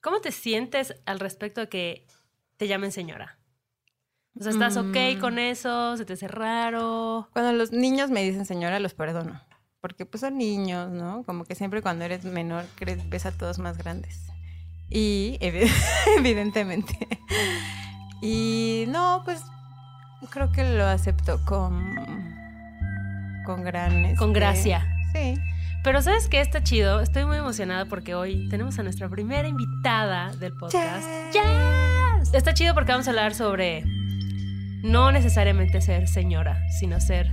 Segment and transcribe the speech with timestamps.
[0.00, 2.06] ¿Cómo te sientes al respecto de que
[2.56, 3.38] te llamen señora?
[4.38, 5.20] O sea, ¿estás ok Mm.
[5.20, 5.96] con eso?
[5.96, 7.28] ¿Se te hace raro?
[7.32, 9.40] Cuando los niños me dicen señora, los perdono.
[9.80, 11.24] Porque pues son niños, ¿no?
[11.24, 14.26] Como que siempre cuando eres menor crees, ves a todos más grandes.
[14.88, 15.70] Y evi-
[16.18, 16.96] evidentemente.
[18.22, 19.42] Y no, pues
[20.30, 21.94] creo que lo acepto con
[23.46, 24.86] con gran Con este, gracia.
[25.12, 25.34] Sí.
[25.82, 26.40] Pero ¿sabes qué?
[26.40, 27.00] Está chido.
[27.00, 31.08] Estoy muy emocionada porque hoy tenemos a nuestra primera invitada del podcast.
[31.32, 32.34] ¡Yes!
[32.34, 33.84] Está chido porque vamos a hablar sobre
[34.82, 37.30] no necesariamente ser señora, sino ser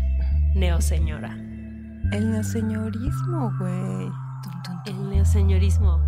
[0.56, 1.34] neoseñora.
[2.14, 4.12] El neoseñorismo, güey.
[4.86, 6.02] El neoseñorismo.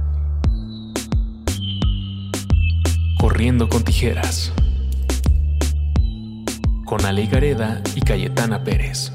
[3.19, 4.53] Corriendo con tijeras.
[6.85, 9.11] Con Ale Gareda y Cayetana Pérez.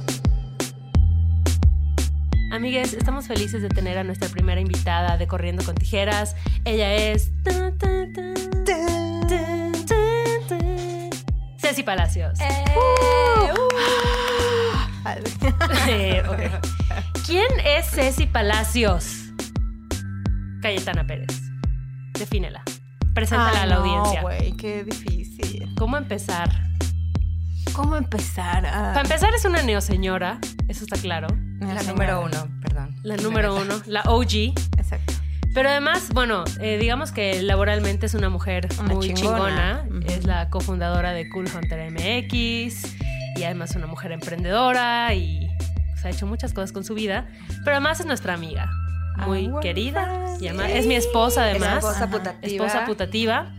[2.54, 6.36] Amigues, estamos felices de tener a nuestra primera invitada de Corriendo con Tijeras.
[6.64, 7.32] Ella es...
[11.58, 12.38] Ceci Palacios.
[15.88, 17.24] Eh, ok.
[17.26, 19.32] ¿Quién es Ceci Palacios?
[20.62, 21.42] Cayetana Pérez.
[22.12, 22.62] Defínela.
[23.14, 24.22] Preséntala a la no, audiencia.
[24.22, 25.74] güey, qué difícil.
[25.76, 26.50] ¿Cómo empezar?
[27.72, 28.64] ¿Cómo empezar?
[28.66, 31.26] Ah, Para empezar es una neoseñora, eso está claro.
[31.72, 32.94] La número uno, perdón.
[33.02, 34.52] La número uno, la OG.
[34.78, 35.14] Exacto.
[35.54, 39.86] Pero además, bueno, eh, digamos que laboralmente es una mujer Una muy chingona.
[40.06, 42.96] Es la cofundadora de Cool Hunter MX
[43.36, 45.48] y además una mujer emprendedora y
[45.92, 47.28] pues, ha hecho muchas cosas con su vida.
[47.64, 48.68] Pero además es nuestra amiga,
[49.26, 50.36] muy Ah, querida.
[50.40, 51.76] y además- es mi esposa además.
[51.84, 52.46] Esposa putativa.
[52.66, 53.52] esposa putativa.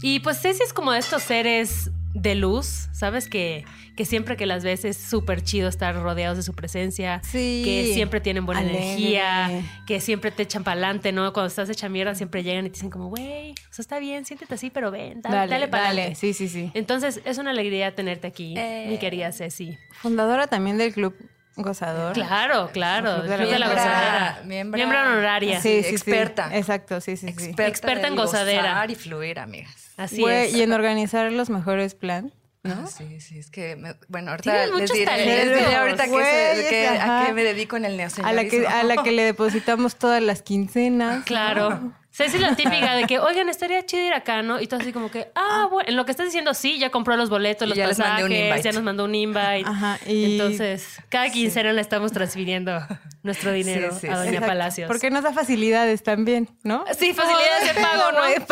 [0.00, 3.28] Y pues Ceci es como de estos seres de luz, ¿sabes?
[3.28, 3.64] Que,
[3.96, 7.20] que siempre que las ves es súper chido estar rodeados de su presencia.
[7.24, 7.62] Sí.
[7.64, 8.82] Que siempre tienen buena Alegre.
[8.84, 11.32] energía, que siempre te echan para adelante, ¿no?
[11.32, 14.24] Cuando estás hecha mierda siempre llegan y te dicen como, güey, o sea, está bien,
[14.24, 16.00] siéntete así, pero ven, dale, Dale, dale para dale.
[16.02, 16.20] adelante.
[16.20, 16.70] Sí, sí, sí.
[16.74, 18.86] Entonces, es una alegría tenerte aquí, Eh.
[18.88, 19.78] mi querida Ceci.
[19.92, 21.14] Fundadora también del Club
[21.56, 22.14] Gozador.
[22.14, 23.16] Claro, claro.
[23.16, 24.40] Club de la Miembra- gozadera.
[24.44, 25.60] miembra- Miembro honoraria.
[25.60, 26.50] Sí, Sí, experta.
[26.56, 27.32] Exacto, sí, sí, sí.
[27.32, 28.62] Experta, Experta en gozadera.
[28.62, 29.92] gozar y fluir, amigas.
[29.96, 30.54] Así Güey, es.
[30.54, 32.32] Y en organizar los mejores plan.
[32.64, 32.74] ¿no?
[32.84, 35.34] Ah, Sí, sí, es que, me- bueno, ahorita Tienes les muchos diré, talentos.
[35.46, 38.42] les diré ahorita que Güey, que- a qué me dedico en el A neoseñorismo.
[38.42, 41.24] la, que, a la que le depositamos todas las quincenas.
[41.24, 41.92] Claro.
[42.14, 44.60] Ceci es la típica de que, oigan, estaría chido ir acá, ¿no?
[44.60, 47.16] Y tú así como que, ah, bueno, en lo que estás diciendo, sí, ya compró
[47.16, 49.64] los boletos, los ya pasajes, ya nos mandó un invite.
[49.64, 52.78] Ajá, y- Entonces, cada quincena le estamos transfiriendo
[53.22, 54.88] nuestro dinero Sí, sí, a Doña Exacto, Palacios.
[54.88, 56.84] Porque nos da facilidades también, ¿no?
[56.98, 58.20] Sí, facilidades de pago, ¿no?
[58.22, 58.44] Meses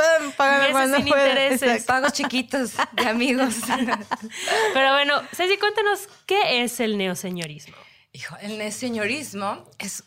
[0.71, 1.29] cuando sin puedas.
[1.29, 1.63] intereses.
[1.63, 1.87] Exacto.
[1.87, 3.57] Pagos chiquitos de amigos.
[4.75, 7.77] Pero bueno, Ceci, cuéntanos, ¿qué es el neoseñorismo?
[8.13, 10.03] Hijo, el neoseñorismo es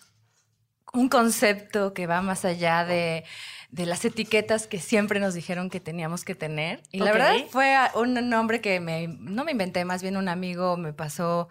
[0.93, 3.23] un concepto que va más allá de,
[3.71, 6.83] de las etiquetas que siempre nos dijeron que teníamos que tener.
[6.91, 10.77] Y la verdad fue un nombre que me, no me inventé, más bien un amigo
[10.77, 11.49] me pasó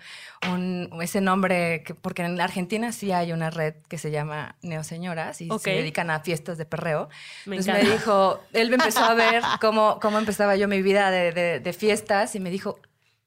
[0.48, 4.54] un- ese nombre, que, porque en la Argentina sí hay una red que se llama
[4.62, 7.08] Neoseñoras y se dedican a fiestas de perreo.
[7.44, 11.10] Me Entonces me dijo, él me empezó a ver cómo, cómo empezaba yo mi vida
[11.10, 12.78] de, de- de fiestas y me dijo,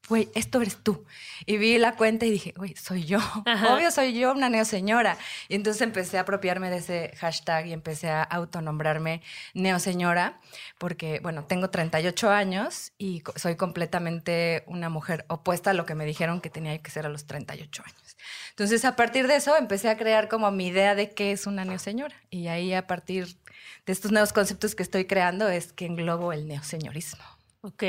[0.08, 1.06] güey, esto eres tú.
[1.46, 3.20] Y vi la cuenta y dije, güey, soy yo.
[3.46, 3.76] Ajá.
[3.76, 5.18] Obvio soy yo, una neoseñora.
[5.48, 9.22] Y entonces empecé a apropiarme de ese hashtag y empecé a autonombrarme
[9.54, 10.40] neoseñora,
[10.78, 16.06] porque, bueno, tengo 38 años y soy completamente una mujer opuesta a lo que me
[16.06, 18.18] dijeron que tenía que ser a los 38 años.
[18.52, 21.66] Entonces, a partir de eso, empecé a crear como mi idea de qué es una
[21.66, 22.16] neoseñora.
[22.30, 23.38] Y ahí, a partir
[23.86, 27.35] de estos nuevos conceptos que estoy creando, es que englobo el neoseñorismo.
[27.66, 27.84] Ok.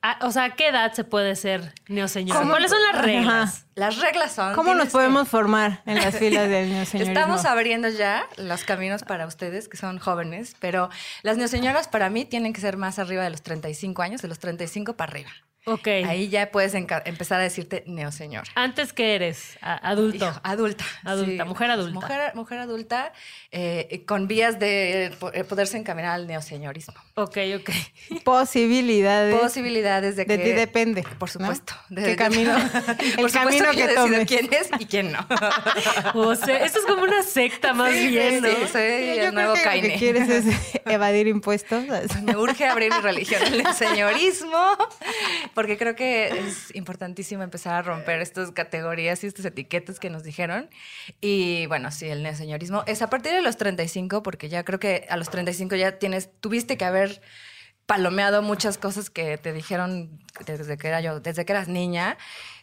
[0.00, 2.38] Ah, o sea, ¿a qué edad se puede ser neoseñora?
[2.40, 2.52] ¿Cómo?
[2.52, 3.02] ¿Cuáles son las Ajá.
[3.02, 3.66] reglas?
[3.74, 4.54] Las reglas son...
[4.54, 7.18] ¿Cómo nos que- podemos formar en las filas del neoseñorismo?
[7.18, 10.88] Estamos abriendo ya los caminos para ustedes que son jóvenes, pero
[11.22, 14.38] las neoseñoras para mí tienen que ser más arriba de los 35 años, de los
[14.38, 15.30] 35 para arriba.
[15.64, 15.86] Ok.
[16.06, 18.46] Ahí ya puedes empezar a decirte neoseñora.
[18.54, 20.24] Antes que eres adulto.
[20.26, 20.84] Hijo, adulta.
[21.04, 21.94] Adulta, mujer adulta.
[21.94, 23.12] Mujer, mujer adulta
[23.50, 26.94] eh, con vías de eh, poderse encaminar al neoseñorismo.
[27.16, 27.70] Ok, ok.
[28.24, 29.34] Posibilidades.
[29.38, 30.44] Posibilidades de, de que...
[30.44, 31.02] ti depende.
[31.18, 31.32] Por ¿no?
[31.46, 31.74] supuesto.
[31.90, 32.56] De- ¿Qué de- camino?
[33.18, 34.26] El camino que decido tomes.
[34.28, 35.26] quién es y quién no.
[36.14, 38.48] O sea, esto es como una secta más Sí, bien, ¿no?
[38.48, 39.88] sí, soy Yo el nuevo creo que lo Caine.
[39.92, 40.44] que quieres es
[40.86, 41.84] evadir impuestos.
[42.22, 44.76] Me urge abrir mi religión, el señorismo,
[45.58, 50.22] porque creo que es importantísimo empezar a romper estas categorías y estas etiquetas que nos
[50.22, 50.70] dijeron.
[51.20, 55.08] Y bueno, sí, el neoseñorismo es a partir de los 35, porque ya creo que
[55.10, 57.20] a los 35 ya tienes, tuviste que haber
[57.86, 62.18] palomeado muchas cosas que te dijeron desde que era yo, desde que eras niña.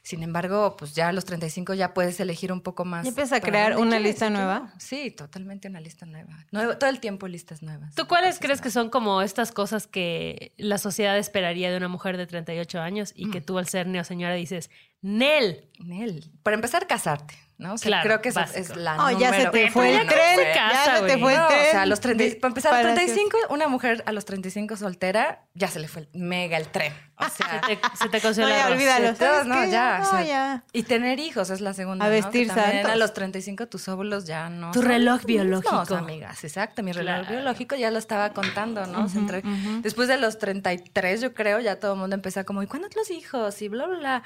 [0.06, 3.04] Sin embargo, pues ya a los 35 ya puedes elegir un poco más.
[3.06, 4.72] ¿Ya empiezas a crear una quieres lista y nueva?
[4.78, 6.46] Sí, totalmente una lista nueva.
[6.52, 7.96] Nuevo- todo el tiempo listas nuevas.
[7.96, 12.18] ¿Tú cuáles crees que son como estas cosas que la sociedad esperaría de una mujer
[12.18, 13.32] de 38 años y Mm.
[13.32, 14.70] que tú al ser neoseñora dices,
[15.02, 15.70] Nel?
[15.80, 16.32] Nel.
[16.44, 17.74] Para empezar, casarte, ¿no?
[17.74, 20.12] O sea, Claro, creo que esa es la Oh, ya se te fue el no
[20.12, 20.40] tren.
[20.54, 21.60] ya se te fue el No, tren.
[21.68, 24.12] o sea, a los 30, de- para empezar, a los para- 35, una mujer a
[24.12, 26.94] los 35 soltera, ya se le fue el- mega el tren.
[27.18, 29.08] O sea, Se te, se te coció No, el ya, olvídalo.
[29.14, 30.64] Sí, todos, ¿sabes no, ya, No, o sea, ya.
[30.74, 32.04] Y tener hijos es la segunda.
[32.06, 32.14] A ¿no?
[32.14, 32.92] Que vestir también santos.
[32.92, 34.72] A los 35 tus óvulos ya no.
[34.72, 35.72] Tu reloj los biológico.
[35.80, 36.84] mismos, amigas, exacto.
[36.84, 37.30] Mi reloj Claro.
[37.36, 39.06] biológico ya lo estaba contando, ¿no?
[39.06, 39.44] O sea, entre-
[39.82, 43.10] Después de los 33, yo creo, ya todo el mundo empezó como, ¿y cuándo los
[43.12, 43.62] hijos?
[43.62, 44.24] Y bla, bla, bla.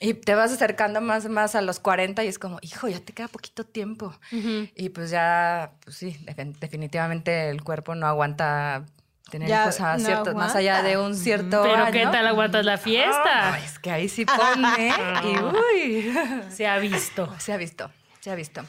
[0.00, 3.12] Y te vas acercando más, más a los 40 y es como, hijo, ya te
[3.12, 4.14] queda poquito tiempo.
[4.30, 8.84] Y pues ya, pues sí, defin- definitivamente el cuerpo no aguanta
[9.30, 11.92] tener Ya hijos a no cierto, más allá de un cierto Pero año.
[11.92, 13.54] ¿qué tal aguantas la fiesta?
[13.54, 14.92] Ah, es que ahí sí pone
[15.24, 16.14] y uy.
[16.50, 17.34] Se ha visto.
[17.38, 17.90] Se ha visto,
[18.20, 18.62] se ha visto.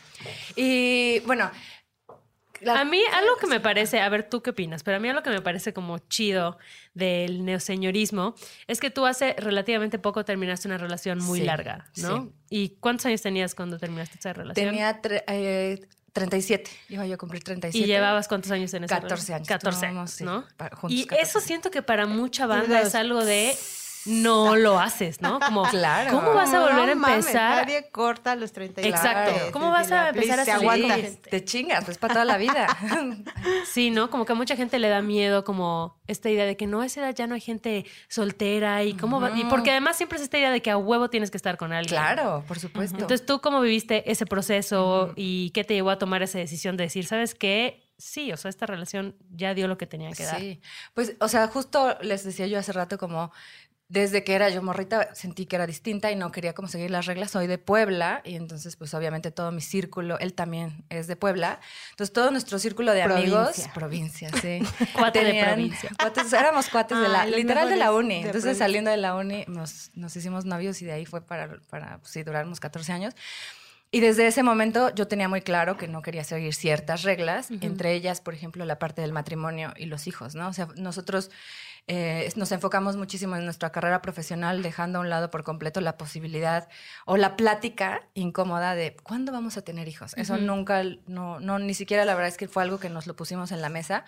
[0.55, 1.49] Y bueno,
[2.61, 5.09] la- A mí algo que me parece, a ver tú qué opinas, pero a mí
[5.09, 6.57] algo que me parece como chido
[6.93, 8.35] del neoseñorismo
[8.67, 12.23] es que tú hace relativamente poco terminaste una relación muy Sí, larga, ¿no?
[12.23, 12.31] sí.
[12.49, 14.69] ¿Y cuántos años tenías cuando terminaste esa relación?
[14.69, 17.83] tenía tre- eh, 37, iba yo a cumplir 37.
[17.85, 19.35] ¿Y llevabas cuántos años en esa 14 relación?
[19.35, 19.47] años.
[19.47, 20.41] 14 Llevábamos, sí, ¿no?
[20.75, 23.55] juntos y 14 eso siento que para mucha banda es algo de
[24.05, 25.39] no lo haces, ¿no?
[25.39, 26.11] Como, Claro.
[26.11, 27.65] ¿cómo vas a volver a mames, empezar?
[27.65, 28.81] nadie corta los 30.
[28.81, 29.31] Exacto.
[29.33, 29.51] Claro.
[29.51, 32.67] ¿Cómo vas a empezar a salir te chingas, pues para toda la vida.
[33.65, 34.09] Sí, ¿no?
[34.09, 36.85] Como que a mucha gente le da miedo como esta idea de que no, a
[36.85, 40.23] esa edad ya no hay gente soltera y cómo va- Y porque además siempre es
[40.23, 41.89] esta idea de que a huevo tienes que estar con alguien.
[41.99, 42.97] claro, por supuesto.
[42.97, 46.85] Entonces, ¿tú cómo viviste ese proceso y qué te llevó a tomar esa decisión de
[46.85, 47.85] decir, ¿sabes qué?
[47.97, 50.39] Sí, o sea, esta relación ya dio lo que tenía que dar.
[50.39, 50.61] Sí,
[50.93, 53.31] pues, o sea, justo les decía yo hace rato como
[53.89, 57.07] desde que era yo morrita sentí que era distinta y no quería como seguir las
[57.07, 57.31] reglas.
[57.31, 61.59] Soy de Puebla y entonces pues obviamente todo mi círculo, él también es de Puebla.
[61.91, 63.73] Entonces todo nuestro círculo de amigos, Provincia.
[63.73, 64.59] provincia, sí.
[64.93, 65.89] Cuate de provincia.
[65.97, 68.09] cuates- éramos cuates de la, literal de la uni.
[68.09, 68.65] de Entonces provincia.
[68.65, 72.11] saliendo de la uni nos, nos hicimos novios y de ahí fue para, para pues,
[72.11, 73.15] sí, durarnos 14 años.
[73.91, 77.93] Y desde ese momento yo tenía muy claro que no quería seguir ciertas reglas, entre
[77.93, 80.47] ellas, por ejemplo, la parte del matrimonio y los hijos, ¿no?
[80.47, 81.31] O sea, nosotros
[81.91, 85.97] eh, nos enfocamos muchísimo en nuestra carrera profesional, dejando a un lado por completo la
[85.97, 86.69] posibilidad
[87.07, 90.13] o la plática incómoda de cuándo vamos a tener hijos.
[90.15, 93.15] Eso nunca, no, no, ni siquiera la verdad es que fue algo que nos lo
[93.15, 94.05] pusimos en la mesa.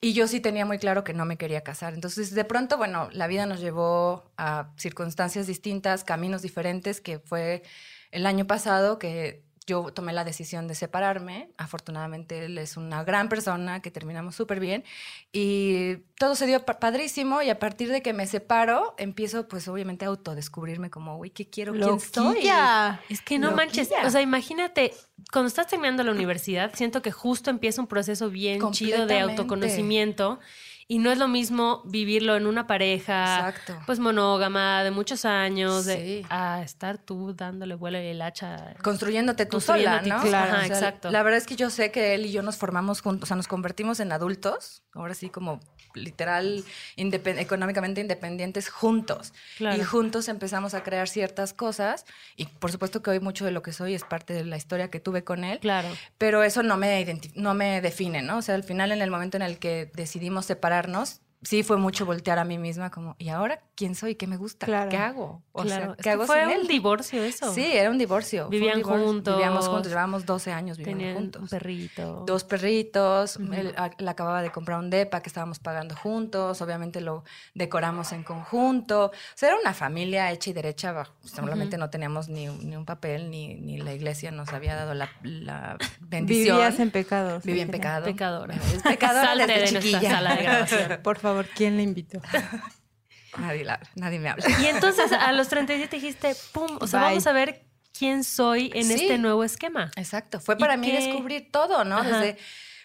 [0.00, 1.92] Y yo sí tenía muy claro que no me quería casar.
[1.92, 7.62] Entonces, de pronto, bueno, la vida nos llevó a circunstancias distintas, caminos diferentes, que fue
[8.10, 11.50] el año pasado que yo tomé la decisión de separarme.
[11.56, 14.84] Afortunadamente, él es una gran persona, que terminamos súper bien.
[15.32, 17.42] Y todo se dio pa- padrísimo.
[17.42, 21.48] Y a partir de que me separo, empiezo, pues, obviamente, a autodescubrirme como, güey, ¿qué
[21.48, 21.72] quiero?
[21.72, 22.34] ¿Quién soy?
[22.34, 23.00] Loquilla.
[23.08, 24.08] Es que no manches, Loquilla.
[24.08, 24.92] o sea, imagínate,
[25.32, 30.40] cuando estás terminando la universidad, siento que justo empieza un proceso bien chido de autoconocimiento
[30.88, 33.78] y no es lo mismo vivirlo en una pareja, Exacto.
[33.86, 36.26] pues monógama, de muchos años, de, Sí.
[36.28, 38.74] a estar tú dándole vuelo y el hacha.
[38.82, 40.22] construyéndote tú Construyéndote sola, ¿no?
[40.28, 41.10] claro, ajá, exacto.
[41.10, 43.36] La verdad es que yo sé que él y yo nos formamos juntos, o sea,
[43.36, 45.60] nos convertimos en adultos, ahora sí como
[45.94, 46.64] literal
[46.96, 49.32] independ- económicamente independientes juntos.
[49.58, 49.76] Claro.
[49.80, 53.62] Y juntos empezamos a crear ciertas cosas y por supuesto que hoy mucho de lo
[53.62, 55.58] que soy es parte de la historia que tuve con él.
[55.60, 55.88] Claro.
[56.18, 58.38] Pero eso no me, no me define, ¿no?
[58.38, 62.06] O sea, al final, en el momento en el que decidimos separarnos, sí fue mucho
[62.06, 64.14] voltear a mí misma como, ¿y ahora quién soy?
[64.14, 64.66] ¿Qué me gusta?
[64.66, 64.88] Claro.
[64.90, 65.42] ¿Qué hago?
[65.52, 65.84] O claro.
[65.84, 66.66] sea, Es ¿qué que hago fue sin un él?
[66.68, 67.52] divorcio eso.
[67.52, 68.44] Sí, era un divorcio.
[68.44, 69.06] un Vivían divorcio.
[69.06, 69.36] juntos.
[69.36, 71.42] Vivíamos juntos, llevábamos 12 años viviendo Tenían juntos.
[71.42, 72.24] un perrito.
[72.26, 77.00] Dos perritos, él, a- él acababa de comprar un depa que estábamos pagando juntos, obviamente
[77.00, 77.24] lo
[77.54, 79.06] decoramos en conjunto.
[79.06, 82.76] O sea, era una familia hecha y derecha, bajo- solamente no teníamos ni, un- ni
[82.76, 86.56] un papel, ni, ni la iglesia nos había dado la, la bendición.
[86.58, 87.42] Vivías en pecados.
[87.44, 88.04] Vivía en pecado.
[88.04, 88.54] Pecadora.
[88.54, 90.10] Es pecadora Salte desde de nuestra chiquilla.
[90.10, 91.00] sala de grabación.
[91.02, 92.20] Por favor, ¿quién le invitó?
[93.38, 94.44] nadie, la- nadie me habla.
[94.60, 97.08] Y entonces a los 37 dijiste, pum, o sea, Bye.
[97.10, 97.64] vamos a ver
[97.96, 98.94] quién soy en Sí.
[98.94, 99.90] este nuevo esquema.
[99.96, 100.98] Exacto, fue ¿Y para mí qué?
[101.04, 101.98] descubrir todo, ¿no?
[101.98, 102.20] Ajá.
[102.20, 102.38] Desde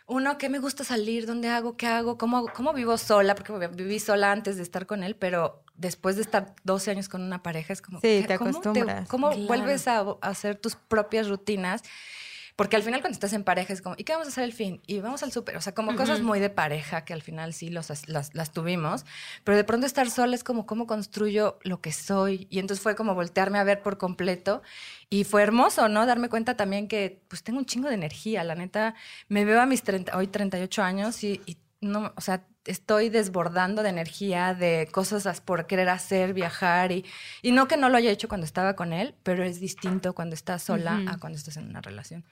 [0.10, 1.26] uno, ¿qué me gusta salir?
[1.26, 1.76] ¿Dónde hago?
[1.76, 2.18] ¿Qué hago?
[2.18, 3.36] ¿Cómo, ¿Cómo vivo sola?
[3.36, 7.22] Porque viví sola antes de estar con él, pero después de estar 12 años con
[7.22, 8.00] una pareja es como...
[8.00, 9.10] Sí, ¿qué- te cómo acostumbras.
[9.10, 9.46] ¿Cómo Claro.
[9.48, 11.84] vuelves a, a hacer tus propias rutinas?
[12.58, 14.52] Porque al final cuando estás en pareja es como, ¿y qué vamos a hacer al
[14.52, 14.82] fin?
[14.88, 15.58] Y vamos al súper.
[15.58, 19.06] O sea, como cosas muy de pareja que al final sí los, las, las tuvimos.
[19.44, 22.48] Pero de pronto estar sola es como, ¿cómo construyo lo que soy?
[22.50, 24.64] Y entonces fue como voltearme a ver por completo.
[25.08, 26.08] Y fue hermoso, ¿no?
[26.08, 28.44] Darme cuenta también que pues tengo un chingo de energía.
[28.44, 28.96] La neta,
[29.30, 33.84] me veo a mis 30, hoy 38 años y, y no, o sea, estoy desbordando
[33.84, 37.06] de energía, de cosas as- por querer hacer, viajar y,
[37.42, 40.36] y no que no lo haya hecho cuando estaba con él, pero es distinto cuando
[40.36, 42.24] estás sola a cuando estás en una relación.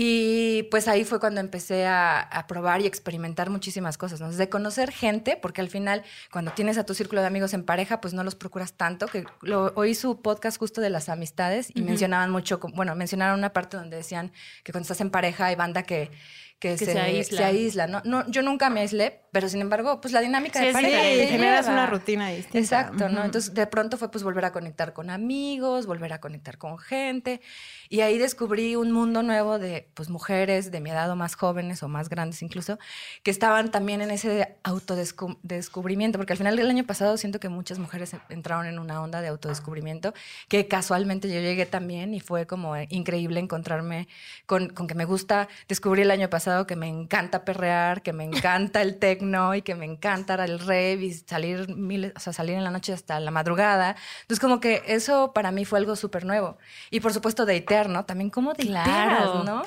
[0.00, 4.30] Y pues ahí fue cuando empecé a, a probar y experimentar muchísimas cosas, ¿no?
[4.30, 8.00] Desde conocer gente, porque al final cuando tienes a tu círculo de amigos en pareja,
[8.00, 11.82] pues no los procuras tanto, que lo, oí su podcast justo de las amistades y
[11.82, 14.30] mencionaban mucho, bueno, mencionaron una parte donde decían
[14.62, 16.12] que cuando estás en pareja hay banda que,
[16.58, 17.38] que, Que se, se aísla.
[17.38, 18.02] se aísla, ¿no?
[18.04, 21.26] no Yo nunca me aislé, pero sin embargo, pues la dinámica Sí, de pareja te
[21.28, 22.58] generas una rutina distinta.
[22.58, 23.24] Exacto, ¿no?
[23.24, 27.40] Entonces, de pronto fue pues volver a conectar con amigos, volver a conectar con gente.
[27.88, 31.82] Y ahí descubrí un mundo nuevo de pues mujeres de mi edad o más jóvenes
[31.82, 32.78] o más grandes incluso,
[33.22, 37.78] que estaban también en ese autodescubrimiento, porque al final del año pasado siento que muchas
[37.78, 40.12] mujeres entraron en una onda de autodescubrimiento,
[40.48, 44.08] que casualmente yo llegué también y fue como increíble encontrarme
[44.46, 48.24] con, con que me gusta, descubrí el año pasado que me encanta perrear, que me
[48.24, 52.56] encanta el tecno y que me encanta el rave y salir, miles, o sea, salir
[52.56, 53.96] en la noche hasta la madrugada.
[54.22, 56.58] Entonces como que eso para mí fue algo súper nuevo.
[56.90, 58.04] Y por supuesto datear, ¿no?
[58.04, 59.44] También cómo dateas, Claro.
[59.44, 59.62] ¿no?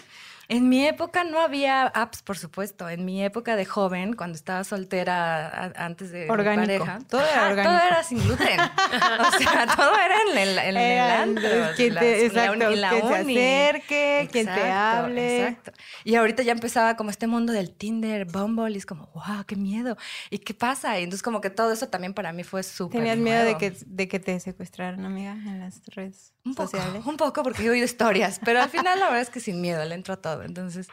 [0.54, 2.90] En mi época no había apps, por supuesto.
[2.90, 6.84] En mi época de joven, cuando estaba soltera a- antes de mi Orgánico.
[6.86, 7.74] pareja, Todo era orgánico.
[7.78, 8.60] todo era sin gluten.
[8.60, 13.08] o sea, todo era en el, en el antro, quien te, exacto, uni- la quien
[13.08, 13.38] se uni.
[13.38, 15.48] acerque, quien te hable.
[15.48, 15.72] Exacto.
[16.04, 19.56] Y ahorita ya empezaba como este mundo del Tinder, Bumble, y es como, wow, qué
[19.56, 19.96] miedo.
[20.30, 21.00] ¿Y qué pasa?
[21.00, 23.74] Y entonces como que todo eso también para mí fue súper ¿Tenías miedo de que,
[23.86, 27.06] de que te secuestraran, amiga, en las redes Un poco, sociales?
[27.06, 29.86] un poco, porque he oído historias, pero al final la verdad es que sin miedo
[29.86, 30.41] le entro a todo.
[30.44, 30.88] Entonces,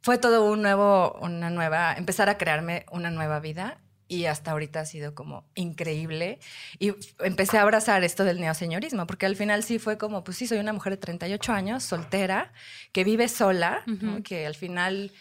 [0.00, 4.80] fue todo un nuevo, una nueva, empezar a crearme una nueva vida y hasta ahorita
[4.80, 6.38] ha sido como increíble.
[6.78, 10.46] Y empecé a abrazar esto del neoseñorismo, porque al final sí fue como, pues sí,
[10.46, 12.52] soy una mujer de 38 años, soltera,
[12.92, 13.82] que vive sola,
[14.22, 15.12] que al final...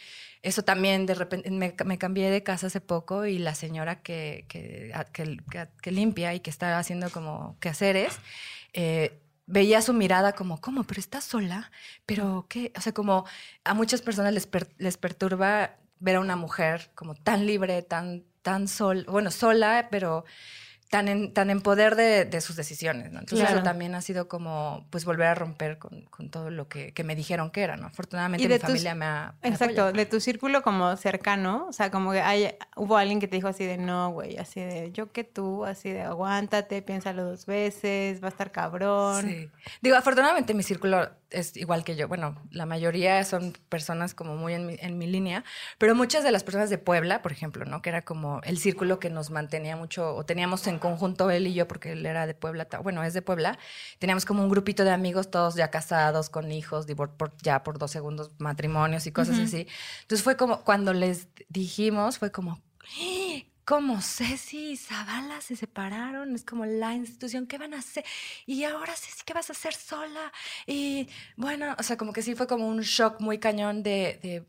[0.44, 4.46] Eso también, de repente, me, me cambié de casa hace poco y la señora que,
[4.50, 8.18] que, que- que- que limpia y que está haciendo como quehaceres,
[8.74, 10.84] eh, veía su mirada como, ¿cómo?
[10.84, 11.72] ¿Pero estás sola?
[12.06, 12.72] ¿Pero qué?
[12.78, 13.26] O sea, como
[13.64, 18.68] a muchas personas les, les perturba ver a una mujer como tan libre, tan, tan
[18.68, 20.26] sol, bueno, sola, pero
[20.92, 23.20] tan en, tan en poder de, de sus decisiones, ¿no?
[23.22, 23.56] Entonces Claro.
[23.60, 27.06] eso también ha sido como, pues, volver a romper con, con todo lo que, que
[27.06, 27.88] me dijeron que era, ¿no?
[27.88, 29.34] Afortunadamente mi familia me ha...
[29.42, 29.98] me Exacto, apoya.
[29.98, 33.48] de tu círculo como cercano, o sea, como que hay, hubo alguien que te dijo
[33.48, 38.22] así de no, güey, así de yo que tú, así de aguántate, piénsalo dos veces,
[38.22, 39.26] va a estar cabrón.
[39.26, 39.50] Sí.
[39.82, 42.08] Digo, afortunadamente mi círculo es igual que yo.
[42.08, 45.44] Bueno, la mayoría son personas como muy en mi, en mi línea,
[45.78, 47.82] pero muchas de las personas de Puebla, por ejemplo, ¿no?
[47.82, 51.54] Que era como el círculo que nos mantenía mucho, o teníamos en conjunto él y
[51.54, 53.58] yo, porque él era de Puebla, bueno, es de Puebla,
[54.00, 57.92] teníamos como un grupito de amigos, todos ya casados, con hijos, por, ya por dos
[57.92, 59.68] segundos matrimonios y cosas así.
[60.02, 63.51] Entonces fue como, cuando les dijimos, fue como, "¡Ah!
[63.72, 68.04] Como Ceci y Zavala se separaron, es como la institución, ¿qué van a hacer?
[68.46, 70.34] Y ahora Ceci, ¿qué vas a hacer sola?
[70.68, 74.46] Y bueno, o sea, como que sí fue como un shock muy cañón de, de,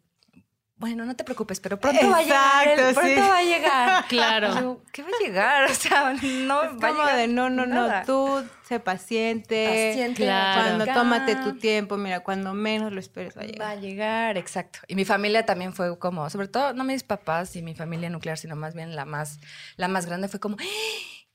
[0.82, 3.28] bueno, no te preocupes, pero pronto va a llegar, el- Exacto, pronto sí.
[3.30, 4.04] va a llegar.
[4.08, 4.60] Claro.
[4.60, 5.64] Yo, ¿Qué va a llegar?
[5.70, 8.00] O sea, no Es va a como llegar de no, no, nada.
[8.00, 10.76] no, tú sé paciente, Paciente, Claro.
[10.78, 13.70] cuando tómate tu tiempo, mira, cuando menos lo esperes va a Va llegar.
[13.70, 14.80] a llegar, exacto.
[14.88, 18.36] Y mi familia también fue como, sobre todo no mis papás y mi familia nuclear,
[18.36, 19.38] sino más bien la más,
[19.76, 20.64] la más grande fue como, "¡Ah!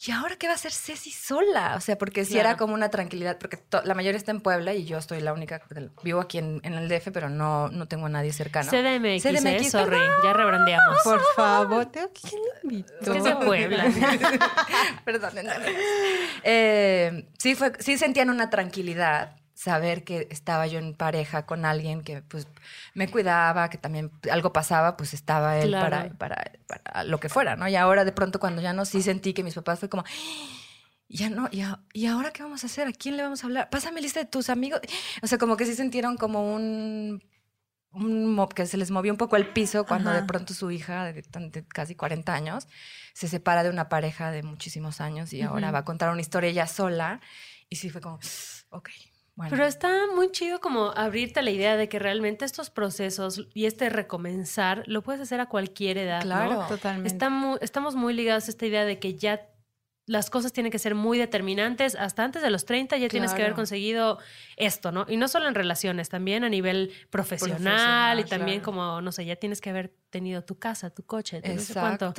[0.06, 1.76] ¿Y ahora qué va a hacer Ceci sola?
[1.76, 2.50] O sea, porque sí Claro.
[2.50, 5.62] era como una tranquilidad, porque la mayoría está en Puebla y yo estoy la única,
[6.04, 8.70] vivo aquí en, en el DF, pero no, no tengo a nadie cercano.
[8.70, 9.34] CDMX, ¿eh?
[9.34, 10.98] CDMX, sorry, ya rebrandeamos.
[11.04, 12.94] Por favor, te ¿quién lo invitó?
[13.02, 13.86] Es que es de Puebla.
[15.06, 15.54] Perdónenme.
[16.44, 22.04] Eh, sí, fue, sí sentían una tranquilidad saber que estaba yo en pareja con alguien
[22.04, 22.48] que pues
[22.94, 26.14] me cuidaba, que también algo pasaba, pues estaba él Claro.
[26.16, 27.68] para, para, para lo que fuera, ¿no?
[27.68, 30.04] Y ahora de pronto cuando ya no, sí sentí que mis papás fue como,
[31.10, 32.88] ya no, ya, ¿y ahora qué vamos a hacer?
[32.88, 33.70] ¿A quién le vamos a hablar?
[33.72, 34.80] Pásame lista de tus amigos.
[35.24, 37.24] O sea, como que sí sintieron como un,
[37.94, 40.22] un que se les movió un poco el piso cuando Ajá.
[40.22, 42.68] de pronto su hija de, de casi 40 años
[43.14, 45.74] se separa de una pareja de muchísimos años y ahora Ujú.
[45.74, 47.22] va a contar una historia ella sola.
[47.70, 48.20] Y sí fue como,
[48.70, 48.90] ok,
[49.38, 49.50] bueno.
[49.52, 53.66] Pero está muy chido como abrirte a la idea de que realmente estos procesos y
[53.66, 56.20] este recomenzar lo puedes hacer a cualquier edad.
[56.20, 56.26] ¿no?
[56.26, 56.66] Claro.
[56.68, 57.08] Totalmente.
[57.08, 59.48] Está mu- estamos muy ligados a esta idea de que ya
[60.10, 61.94] las cosas tienen que ser muy determinantes.
[61.96, 64.20] Hasta antes de los 30 ya tienes que haber conseguido
[64.56, 65.06] esto, ¿no?
[65.10, 68.66] Y no solo en relaciones, también a nivel profesional, Profesional, y también claro.
[68.72, 71.74] como, no sé, ya tienes que haber tenido tu casa, tu coche, tu no sé
[71.74, 72.14] cuánto.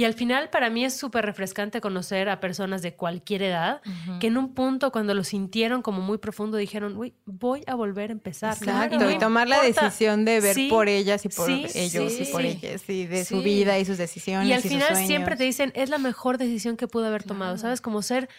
[0.00, 3.82] Y al final para mí es súper refrescante conocer a personas de cualquier edad
[4.18, 8.08] que en un punto cuando lo sintieron como muy profundo dijeron, uy, voy a volver
[8.08, 8.56] a empezar.
[8.62, 8.72] ¿no?
[8.72, 12.12] Exacto, no y tomar la decisión de ver Sí, por ellas y por sí, ellos
[12.14, 12.48] sí, y por sí.
[12.48, 14.48] ellas y de su vida y sus decisiones.
[14.48, 15.06] Y al final sueños.
[15.06, 17.82] siempre te dicen, es la mejor decisión que pude haber tomado, ¿sabes?
[17.82, 18.30] Como ser,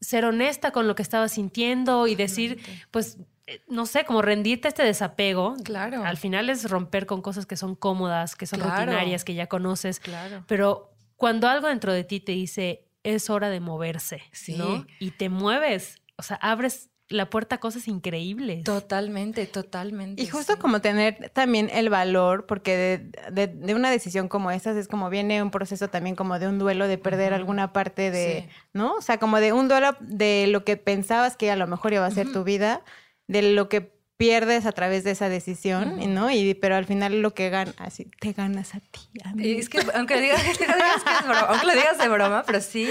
[0.00, 2.60] ser honesta con lo que estaba sintiendo y decir,
[2.92, 5.56] pues, eh, no sé, como rendirte a este desapego.
[5.64, 6.04] Claro.
[6.04, 8.76] Al final es romper con cosas que son cómodas, que son Claro.
[8.84, 9.98] rutinarias, que ya conoces.
[9.98, 10.44] Claro.
[10.46, 10.89] Pero
[11.20, 14.56] cuando algo dentro de ti te dice, es hora de moverse, Sí.
[14.56, 14.86] ¿no?
[14.98, 18.64] Y te mueves, o sea, abres la puerta a cosas increíbles.
[18.64, 20.22] Totalmente, totalmente.
[20.22, 20.58] Y justo sí.
[20.60, 22.98] como tener también el valor, porque de,
[23.32, 26.58] de- de una decisión como estas es como viene un proceso también como de un
[26.58, 28.56] duelo de perder alguna parte de, Sí.
[28.72, 28.94] ¿no?
[28.94, 32.06] O sea, como de un duelo de lo que pensabas que a lo mejor iba
[32.06, 32.82] a ser tu vida,
[33.26, 36.30] de lo que pierdes a través de esa decisión, ¿no?
[36.30, 39.00] Y pero al final lo que ganas, así te ganas a ti.
[39.24, 39.44] a mí.
[39.46, 42.86] Y es que aunque digas, que es broma, aunque lo digas de broma, pero sí.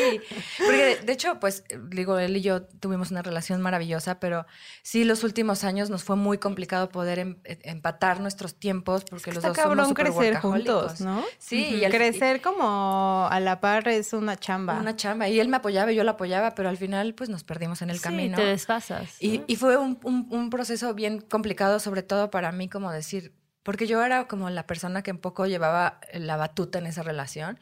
[0.57, 4.47] Porque de, de hecho, pues, digo, él y yo tuvimos una relación maravillosa, pero
[4.81, 9.29] sí los últimos años nos fue muy complicado poder em- eh, empatar nuestros tiempos porque
[9.31, 11.23] los Está dos somos cabrón súper crecer juntos, ¿no?
[11.37, 14.79] Sí, y al- crecer como a la par es una chamba.
[14.79, 15.29] Una chamba.
[15.29, 17.91] Y él me apoyaba y yo lo apoyaba, pero al final, pues, nos perdimos en
[17.91, 18.35] el Sí, camino.
[18.35, 19.15] te desfasas.
[19.21, 19.43] Y, ¿no?
[19.45, 23.33] y fue un, un- un proceso bien complicado, sobre todo para mí, como decir,
[23.63, 27.59] porque yo era como la persona que un poco llevaba la batuta en esa relación.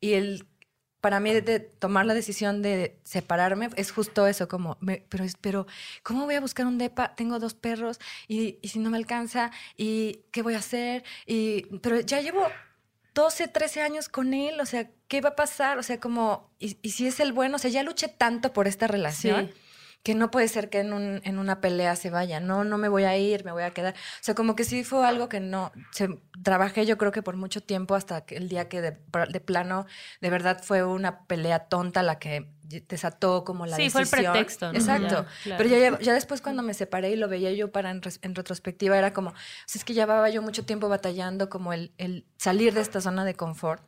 [0.00, 0.46] Y el,
[1.00, 5.66] para mí, de tomar la decisión de separarme es justo eso, como, me- pero, pero,
[6.02, 7.14] ¿cómo voy a buscar un depa?
[7.14, 11.04] Tengo dos perros y, y si no me alcanza, ¿y qué voy a hacer?
[11.26, 12.46] Y, pero ya llevo
[13.14, 15.78] 12, 13 años con él, o sea, ¿qué va a pasar?
[15.78, 18.66] O sea, como, y, y si es el bueno, o sea, ya luché tanto por
[18.66, 19.52] esta relación.
[19.54, 19.60] Sí.
[20.04, 22.38] Que no puede ser que en, un- en una pelea se vaya.
[22.38, 23.94] No, no me voy a ir, me voy a quedar.
[23.94, 25.72] O sea, como que sí fue algo que no.
[25.92, 26.08] Se,
[26.42, 28.98] trabajé yo creo que por mucho tiempo hasta el día que de,
[29.30, 29.86] de plano,
[30.20, 32.50] de verdad fue una pelea tonta la que
[32.86, 34.32] desató como la Sí, fue el decisión.
[34.34, 34.78] pretexto, ¿no?
[34.78, 35.08] Exacto.
[35.24, 35.64] Ya, claro.
[35.64, 39.12] Pero ya, ya después cuando me separé y lo veía yo para en, retrospectiva, era
[39.14, 39.34] como, o
[39.66, 43.24] sea, es que llevaba yo mucho tiempo batallando como el, el salir de esta zona
[43.24, 43.82] de confort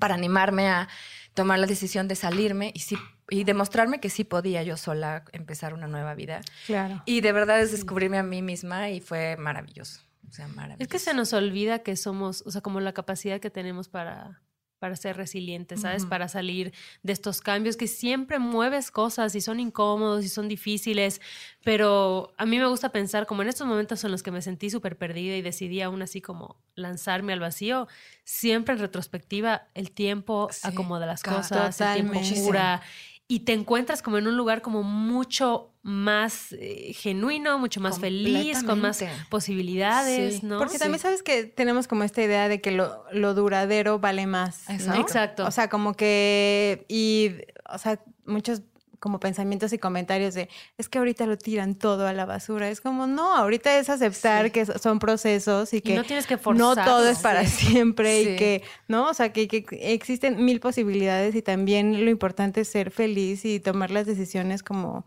[0.00, 0.88] para animarme a
[1.34, 2.96] tomar la decisión de salirme y sí
[3.30, 6.40] y demostrarme que sí podía yo sola empezar una nueva vida.
[6.66, 7.02] Claro.
[7.04, 10.00] Y de verdad es descubrirme a mí misma y fue maravilloso.
[10.28, 10.82] O sea, maravilloso.
[10.82, 14.42] Es que se nos olvida que somos, o sea, como la capacidad que tenemos para,
[14.78, 16.06] para ser resilientes, ¿sabes?
[16.06, 21.20] Para salir de estos cambios que siempre mueves cosas y son incómodos y son difíciles,
[21.64, 24.70] pero a mí me gusta pensar como en estos momentos en los que me sentí
[24.70, 27.88] súper perdida y decidí aún así como lanzarme al vacío,
[28.22, 32.82] siempre en retrospectiva el tiempo Sí, acomoda las cosas, el tiempo cura
[33.30, 38.64] y te encuentras como en un lugar como mucho más eh, genuino, mucho más feliz,
[38.64, 40.58] con más posibilidades, Sí, ¿no?
[40.58, 44.64] Porque también sabes que tenemos como esta idea de que lo, lo duradero vale más.
[44.68, 44.74] ¿no?
[44.74, 45.00] Exacto.
[45.00, 45.46] Exacto.
[45.46, 46.86] O sea, como que.
[46.88, 47.32] Y,
[47.70, 48.62] o sea, muchos
[49.00, 52.68] como pensamientos y comentarios de es que ahorita lo tiran todo a la basura.
[52.68, 54.50] Es como, no, ahorita es aceptar Sí.
[54.50, 56.84] que so- son procesos y que no tienes que no forzar.
[56.84, 58.28] todo es para siempre Sí.
[58.30, 59.08] y que, ¿no?
[59.08, 63.60] O sea, que, que existen mil posibilidades y también lo importante es ser feliz y
[63.60, 65.06] tomar las decisiones como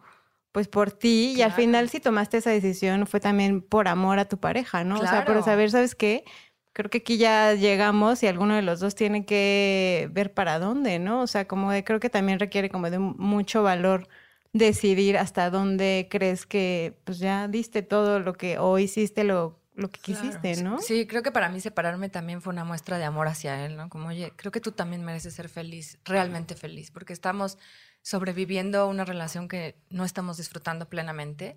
[0.52, 4.26] pues por ti y al final si tomaste esa decisión fue también por amor a
[4.26, 4.96] tu pareja, ¿no?
[5.00, 6.26] O sea, por saber, ¿sabes qué?
[6.74, 11.00] Creo que aquí ya llegamos y alguno de los dos tiene que ver para dónde,
[11.00, 11.22] ¿no?
[11.22, 14.08] O sea, como de creo que también requiere como de mucho valor
[14.54, 19.90] decidir hasta dónde crees que pues ya diste todo lo que o hiciste lo, lo
[19.92, 20.22] que Claro.
[20.22, 20.80] quisiste, ¿no?
[20.80, 23.90] Sí, creo que para mí separarme también fue una muestra de amor hacia él, ¿no?
[23.90, 27.58] Como, oye, creo que tú también mereces ser feliz, realmente feliz, porque estamos
[28.02, 31.54] sobreviviendo una relación que no estamos disfrutando plenamente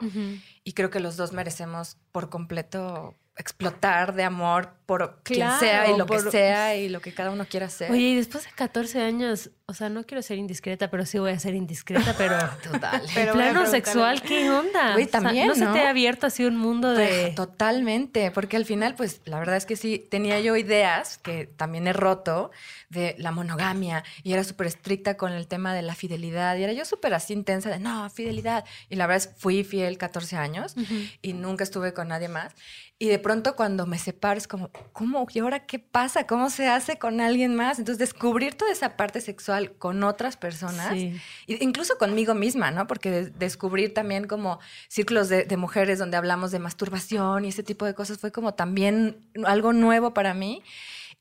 [0.62, 5.90] y creo que los dos merecemos por completo explotar de amor por quien Claro, sea
[5.90, 7.90] y lo que por- sea y lo que cada uno quiera hacer.
[7.90, 11.32] Oye, y después de 14 años, o sea, no quiero ser indiscreta, pero sí voy
[11.32, 13.02] a ser indiscreta, pero Total.
[13.14, 14.92] Pero el plano sexual, ¿qué onda?
[14.92, 15.72] Güey, O sea, también, ¿no, se ¿no?
[15.72, 17.30] te ha abierto así un mundo Pues, de...
[17.30, 21.86] Totalmente, porque al final, pues la verdad es que sí, tenía yo ideas que también
[21.86, 22.50] he roto
[22.90, 26.72] de la monogamia y era súper estricta con el tema de la fidelidad y era
[26.74, 28.64] yo súper así intensa de no, fidelidad.
[28.90, 30.74] Y la verdad es fui fiel 14 años
[31.22, 32.52] y nunca estuve con nadie más.
[32.96, 35.26] Y de pronto cuando me separo es como, ¿cómo?
[35.32, 36.26] ¿Y ahora qué pasa?
[36.28, 37.80] ¿Cómo se hace con alguien más?
[37.80, 41.20] Entonces descubrir toda esa parte sexual con otras personas Sí.
[41.48, 42.86] Incluso conmigo misma, ¿no?
[42.86, 47.64] Porque de- descubrir también como círculos de, de mujeres donde hablamos de masturbación y ese
[47.64, 50.62] tipo de cosas fue como también algo nuevo para mí.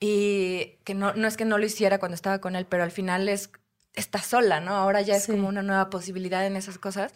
[0.00, 2.90] Y que no, no es que no lo hiciera cuando estaba con él, pero al
[2.90, 3.50] final es
[3.94, 4.72] está sola, ¿no?
[4.74, 5.30] Ahora ya es Sí.
[5.32, 7.12] como una nueva posibilidad en esas cosas.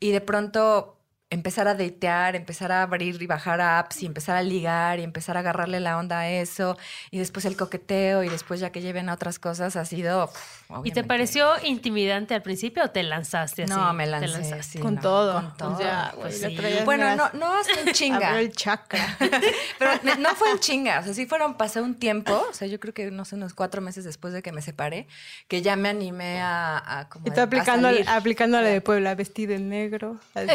[0.00, 0.95] Y de pronto
[1.28, 5.36] empezar a datear, empezar a abrir y bajar apps y empezar a ligar y empezar
[5.36, 6.78] a agarrarle la onda a eso
[7.10, 10.28] y después el coqueteo y después ya que lleven a otras cosas ha sido...
[10.28, 13.72] pff, ¿Y te pareció intimidante al principio o te lanzaste así?
[13.72, 14.78] No, me Te lancé lanzaste.
[14.80, 15.34] Con no, todo.
[15.34, 15.74] Con todo.
[15.74, 16.58] O sea, pues sí.
[16.84, 18.28] Bueno, no, no así en chinga.
[18.28, 19.16] abrió el chakra.
[19.78, 22.68] Pero me- no fue en chinga, o sea, sí fueron, pasé un tiempo, o sea,
[22.68, 25.06] yo creo que, no sé, unos cuatro meses después de que me separé,
[25.48, 29.14] que ya me animé a, a como Y tú a- aplicando, a la de Puebla,
[29.16, 30.18] vestido en negro.
[30.34, 30.48] así.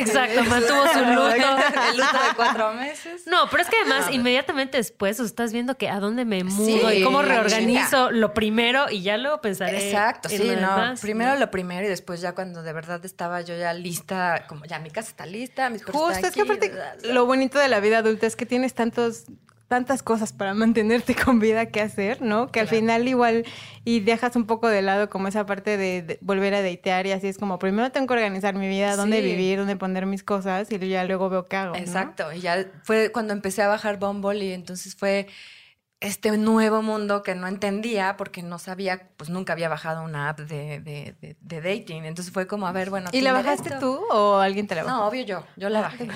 [0.69, 1.57] Mantuvo su luto.
[1.89, 3.23] El luto de cuatro meses.
[3.25, 6.97] No, pero es que además, inmediatamente después, estás viendo que a dónde me mudo Sí,
[6.97, 9.89] y cómo reorganizo lo primero y ya luego pensaré.
[9.89, 10.59] Exacto, en sí, lo no.
[10.61, 11.39] demás, primero ¿no?
[11.39, 14.91] lo primero y después ya cuando de verdad estaba yo ya lista, como ya mi
[14.91, 16.73] casa está lista, mis cosas Justo, están es que aparte
[17.13, 19.25] lo bonito de la vida adulta es que tienes tantos
[19.71, 22.51] tantas cosas para mantenerte con vida que hacer, ¿no?
[22.51, 23.45] Que al final igual
[23.85, 27.13] y dejas un poco de lado como esa parte de, de volver a datear y
[27.13, 29.25] así es como primero tengo que organizar mi vida, dónde Sí.
[29.25, 31.73] vivir, dónde poner mis cosas y ya luego veo qué hago.
[31.75, 31.79] ¿no?
[31.79, 35.27] Exacto, y ya fue cuando empecé a bajar Bumble y entonces fue
[36.01, 40.39] este nuevo mundo que no entendía porque no sabía, pues nunca había bajado una app
[40.39, 42.05] de, de, de- de dating.
[42.05, 43.09] Entonces fue como, a ver, bueno.
[43.13, 43.79] ¿Y la bajaste esto.
[43.79, 44.97] tú o alguien te la bajó?
[44.97, 46.07] No, obvio yo, yo la bajé.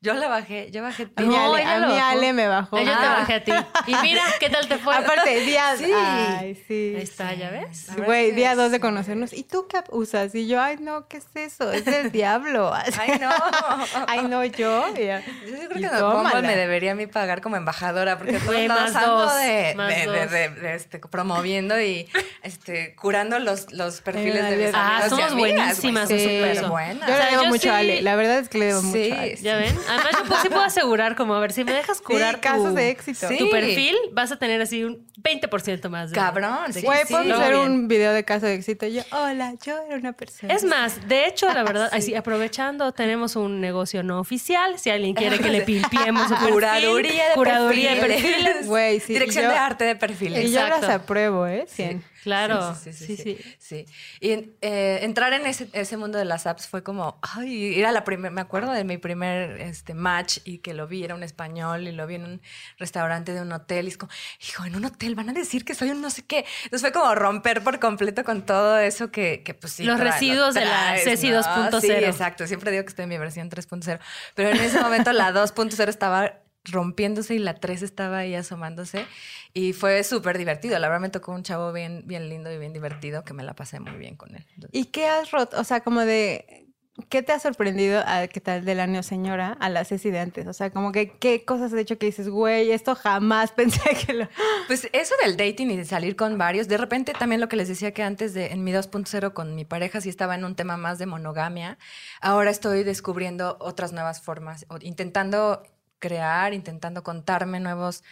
[0.00, 1.08] Yo la bajé, yo bajé.
[1.16, 2.08] A mí, No, Ale, ella a lo mí bajó.
[2.10, 2.78] Ale me bajó.
[2.78, 3.16] Yo te Ah.
[3.18, 3.52] bajé a ti.
[3.88, 4.94] Y mira, ¿qué tal te fue?
[4.94, 5.74] Aparte, día...
[5.76, 5.92] Sí.
[5.92, 6.94] Ay, sí.
[6.96, 7.88] Ahí está, ¿ya ves?
[8.06, 9.32] Güey, día dos de conocernos.
[9.32, 10.32] ¿Y tú qué usas?
[10.36, 11.72] Y yo, ay, no, ¿qué es eso?
[11.72, 12.72] Es del diablo.
[12.72, 13.28] Ay, no.
[14.06, 14.84] Ay, no, yo.
[14.94, 15.20] Ya.
[15.20, 19.34] Yo creo Y que no, me debería a mí pagar como embajadora porque ando dos,
[19.40, 22.08] de, este, promoviendo y
[22.44, 27.08] este, curando los, los perfiles de mis Ah, amigos y somos amigas, buenísimas Súper buenas.
[27.08, 28.02] Yo O sea, le debo mucho a Ale.
[28.02, 29.36] La verdad es que le debo mucho a Ale.
[29.42, 29.76] ¿Ya ven?
[29.88, 32.68] Además, yo pues, sí puedo asegurar, como a ver, si me dejas curar Sí, casos
[32.70, 33.28] tu, de éxito.
[33.38, 36.14] tu perfil, vas a tener así un 20% más de.
[36.16, 37.70] Cabrón, de Güey, podemos hacer bien.
[37.70, 38.86] un video de caso de éxito.
[38.86, 40.52] Yo, hola, yo era una persona.
[40.54, 44.78] Es más, de hecho, la verdad, así, aprovechando, tenemos un negocio no oficial.
[44.78, 48.22] Si alguien quiere que le pimpiemos su perfil, Curaduría de curaduría de perfiles.
[48.32, 48.66] perfiles.
[48.66, 49.12] Güey, sí.
[49.14, 50.44] Dirección yo- de arte de perfiles.
[50.44, 50.92] Y yo las Exacto.
[50.92, 51.66] apruebo, ¿eh?
[51.68, 52.02] Cien.
[52.28, 52.74] Claro.
[52.74, 53.86] Sí, sí, sí.
[54.20, 58.30] Y eh, entrar en ese, mundo de las apps fue como, ay, era la primera,
[58.30, 61.92] me acuerdo de mi primer este, match y que lo vi, era un español y
[61.92, 62.42] lo vi en un
[62.78, 64.12] restaurante de un hotel y es como,
[64.46, 66.44] hijo, en un hotel van a decir que soy un no sé qué.
[66.64, 69.84] Entonces fue como romper por completo con todo eso que, que pues sí.
[69.84, 71.00] Los residuos de la ¿no?
[71.00, 71.80] 2.0.
[71.80, 72.46] Sí, exacto.
[72.46, 73.98] Siempre digo que estoy en mi versión 3.0.
[74.34, 79.06] Pero en ese momento la 2.0 estaba rompiéndose y la 3 estaba ahí asomándose
[79.54, 80.78] y fue súper divertido.
[80.78, 83.54] La verdad me tocó un chavo bien, bien lindo y bien divertido que me la
[83.54, 84.44] pasé muy bien con él.
[84.72, 85.58] ¿Y qué has roto?
[85.60, 86.64] O sea, como de.
[87.10, 90.48] ¿Qué te ha sorprendido, a, qué tal, de la neoseñora a la Ceci de antes?
[90.48, 94.14] O sea, como que, ¿qué cosas has hecho que dices, güey, esto jamás pensé que
[94.14, 94.28] lo.
[94.66, 97.68] Pues eso del dating y de salir con varios, de repente también lo que les
[97.68, 100.76] decía que antes de en mi 2.0 con mi pareja sí estaba en un tema
[100.76, 101.78] más de monogamia.
[102.20, 105.62] Ahora estoy descubriendo otras nuevas formas, o intentando
[105.98, 108.02] crear, intentando contarme nuevos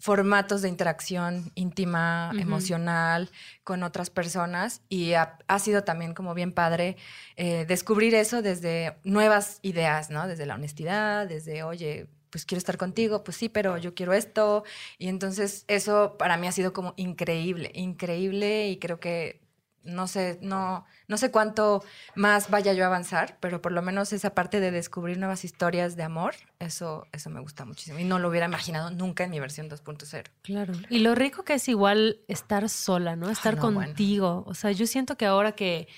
[0.00, 3.30] formatos de interacción íntima, emocional
[3.64, 6.96] con otras personas y ha, ha sido también como bien padre
[7.36, 10.26] eh, descubrir eso desde nuevas ideas, ¿no?
[10.26, 14.64] Desde la honestidad, desde, oye, pues quiero estar contigo, pues sí, pero yo quiero esto.
[14.98, 19.42] Y entonces eso para mí ha sido como increíble, increíble y creo que
[19.82, 21.82] no sé, no, no sé cuánto
[22.14, 25.96] más vaya yo a avanzar, pero por lo menos esa parte de descubrir nuevas historias
[25.96, 27.98] de amor, eso, eso me gusta muchísimo.
[27.98, 30.24] Y no lo hubiera imaginado nunca en mi versión 2.0.
[30.42, 30.74] Claro.
[30.90, 33.30] Y lo rico que es igual estar sola, ¿no?
[33.30, 33.80] Estar no, bueno.
[33.80, 34.44] contigo.
[34.46, 35.88] O sea, yo siento que ahora que,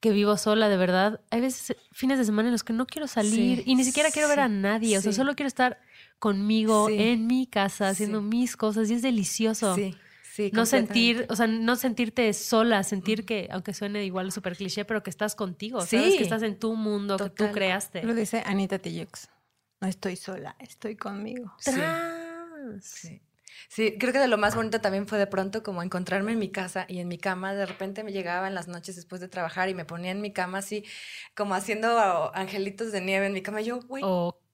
[0.00, 3.06] que vivo sola, de verdad, hay veces fines de semana en los que no quiero
[3.06, 4.98] salir Sí, y ni siquiera quiero ver a nadie.
[4.98, 5.78] O sea, solo quiero estar
[6.18, 9.76] conmigo en mi casa haciendo mis cosas y es delicioso.
[9.76, 9.96] Sí,
[10.38, 10.50] sí.
[10.54, 15.02] No sentir, o sea, no sentirte sola, sentir que, aunque suene igual súper cliché, pero
[15.02, 16.14] que estás contigo, ¿sabes?
[16.14, 18.02] Que estás en tu mundo, que tú creaste.
[18.04, 19.28] Lo dice Anita Tillux.
[19.80, 21.54] No estoy sola, estoy conmigo.
[21.58, 21.72] Sí.
[22.80, 23.22] Sí.
[23.68, 26.48] Sí, creo que de lo más bonito también fue de pronto como encontrarme en mi
[26.48, 29.68] casa y en mi cama de repente me llegaba en las noches después de trabajar
[29.68, 30.84] y me ponía en mi cama así
[31.34, 33.60] como haciendo angelitos de nieve en mi cama.
[33.60, 34.04] Y yo, güey.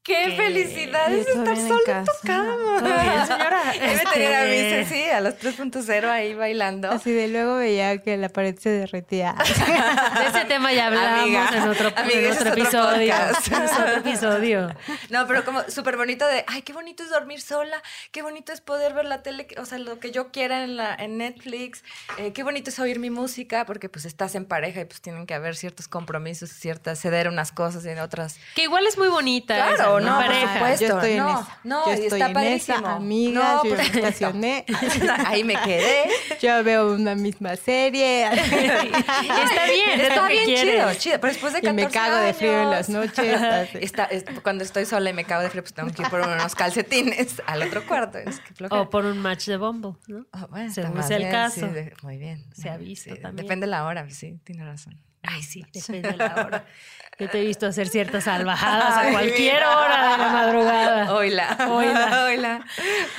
[0.04, 2.80] Qué felicidad es estar bien en en tu cama.
[2.82, 3.70] Bien, señora.
[3.70, 6.90] Ahí me tenían a mí, Este- sí, a los 3.0 ahí bailando.
[6.90, 9.34] Así de luego veía que la pared se derretía.
[10.18, 13.14] De ese tema ya hablamos Amiga, en otro, amiga, en otro episodio.
[13.38, 14.76] es otro episodio.
[15.08, 18.60] No, pero como súper bonito de, ay, qué bonito es dormir sola, qué bonito es
[18.60, 21.82] poder ver la tele, o sea, lo que yo quiera en, la, en Netflix,
[22.18, 25.26] eh, qué bonito es oír mi música, porque pues estás en pareja y pues tienen
[25.26, 28.38] que haber ciertos compromisos, ciertas, ceder unas cosas y en otras.
[28.54, 29.54] Que igual es muy bonita.
[29.54, 30.52] Claro, esa, no, por Pareja.
[30.54, 30.86] supuesto.
[30.86, 31.58] Yo estoy no, en esa.
[31.64, 32.78] no, yo y estoy está en padrísimo.
[32.78, 33.40] esa, amiga.
[33.42, 33.98] No, yo me supuesto.
[33.98, 34.64] estacioné.
[35.26, 36.04] Ahí me quedé.
[36.40, 38.24] Yo veo una misma serie.
[38.34, 41.20] Está bien, es Está bien chido, chido.
[41.20, 43.40] Pero después de Y 14 me cago de frío en las años- noches.
[43.82, 46.20] Está- es- cuando estoy sola y me cago de frío, pues tengo que ir por
[46.20, 48.18] unos calcetines al otro cuarto.
[48.18, 48.64] Es que.
[48.70, 50.26] O por un match de Bumble, ¿no?
[50.32, 51.60] Ah, bueno, según sea el bien, caso.
[51.60, 52.44] sí, de- muy bien.
[52.54, 53.46] Se ha visto Sí, también.
[53.46, 54.98] Depende de la hora, sí, tiene razón.
[55.26, 56.64] Ay, sí, depende de la hora.
[57.18, 61.14] Yo te he visto hacer ciertas salvajadas a cualquier hora de la madrugada.
[61.14, 61.56] Oila.
[61.70, 62.24] Oila.
[62.26, 62.64] Oila.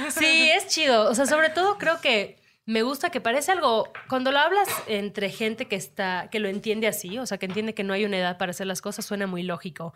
[0.10, 1.10] Sí, es chido.
[1.10, 2.36] O sea, sobre todo creo que
[2.68, 3.92] me gusta que parece algo.
[4.10, 7.74] Cuando lo hablas entre gente que está, que lo entiende así, o sea, que entiende
[7.76, 9.94] que no hay una edad para hacer las cosas, suena muy lógico.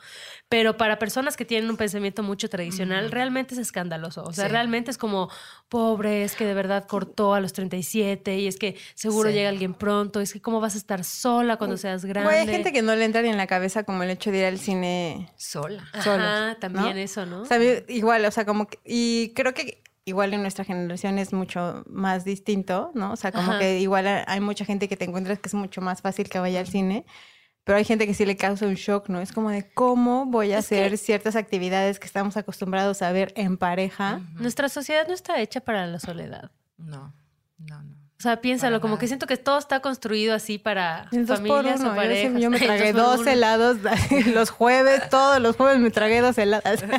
[0.49, 4.23] Pero para personas que tienen un pensamiento mucho tradicional, realmente es escandaloso.
[4.23, 4.51] O sea, Sí.
[4.51, 5.29] realmente es como,
[5.67, 9.35] pobre, es que de verdad cortó a los 37 y es que seguro Sí.
[9.35, 10.19] llega alguien pronto.
[10.21, 12.29] Es que cómo vas a estar sola cuando seas grande.
[12.29, 14.37] Güey, hay gente que no le entra ni en la cabeza como el hecho de
[14.39, 15.89] ir al cine Sola.
[15.91, 17.01] Ajá, solos, también ¿no?
[17.01, 17.41] eso, ¿no?
[17.41, 21.31] O sea, igual, o sea, como que, y creo que igual en nuestra generación es
[21.33, 23.13] mucho más distinto, ¿no?
[23.13, 23.59] O sea, como Ajá.
[23.59, 26.59] que igual hay mucha gente que te encuentras que es mucho más fácil que vaya
[26.59, 27.05] al cine,
[27.63, 29.21] pero hay gente que sí le causa un shock, ¿no?
[29.21, 33.11] Es como de cómo voy a Es que- hacer ciertas actividades que estamos acostumbrados a
[33.11, 34.21] ver en pareja.
[34.35, 36.51] Nuestra sociedad no está hecha para la soledad.
[36.77, 37.13] No,
[37.59, 37.98] no, no.
[38.19, 41.95] O sea, piénsalo, como que siento que todo está construido así para familias o Yo,
[41.95, 42.33] parejas.
[42.35, 43.31] sí- yo me tragué dos uno.
[43.31, 43.77] helados
[44.33, 46.83] los jueves, todos los jueves me tragué dos helados.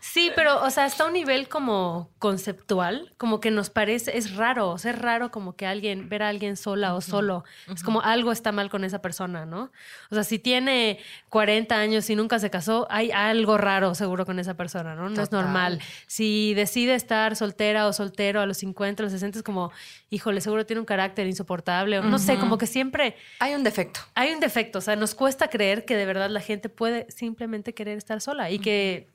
[0.00, 4.34] Sí, pero, o sea, está a un nivel como conceptual, como que nos parece, es
[4.36, 7.82] raro, o sea, es raro como que alguien, ver a alguien sola o solo, es
[7.82, 9.70] como algo está mal con esa persona, ¿no?
[10.10, 14.38] O sea, si tiene 40 años y nunca se casó, hay algo raro seguro con
[14.38, 15.10] esa persona, ¿no?
[15.10, 15.80] No es normal.
[16.06, 19.70] Si decide estar soltera o soltero a los 50, a los 60, es como,
[20.08, 23.16] híjole, seguro tiene un carácter insoportable, o no sé, como que siempre...
[23.40, 24.00] Hay un defecto.
[24.14, 27.72] Hay un defecto, o sea, nos cuesta creer que de verdad la gente puede simplemente
[27.74, 29.08] querer estar sola y que,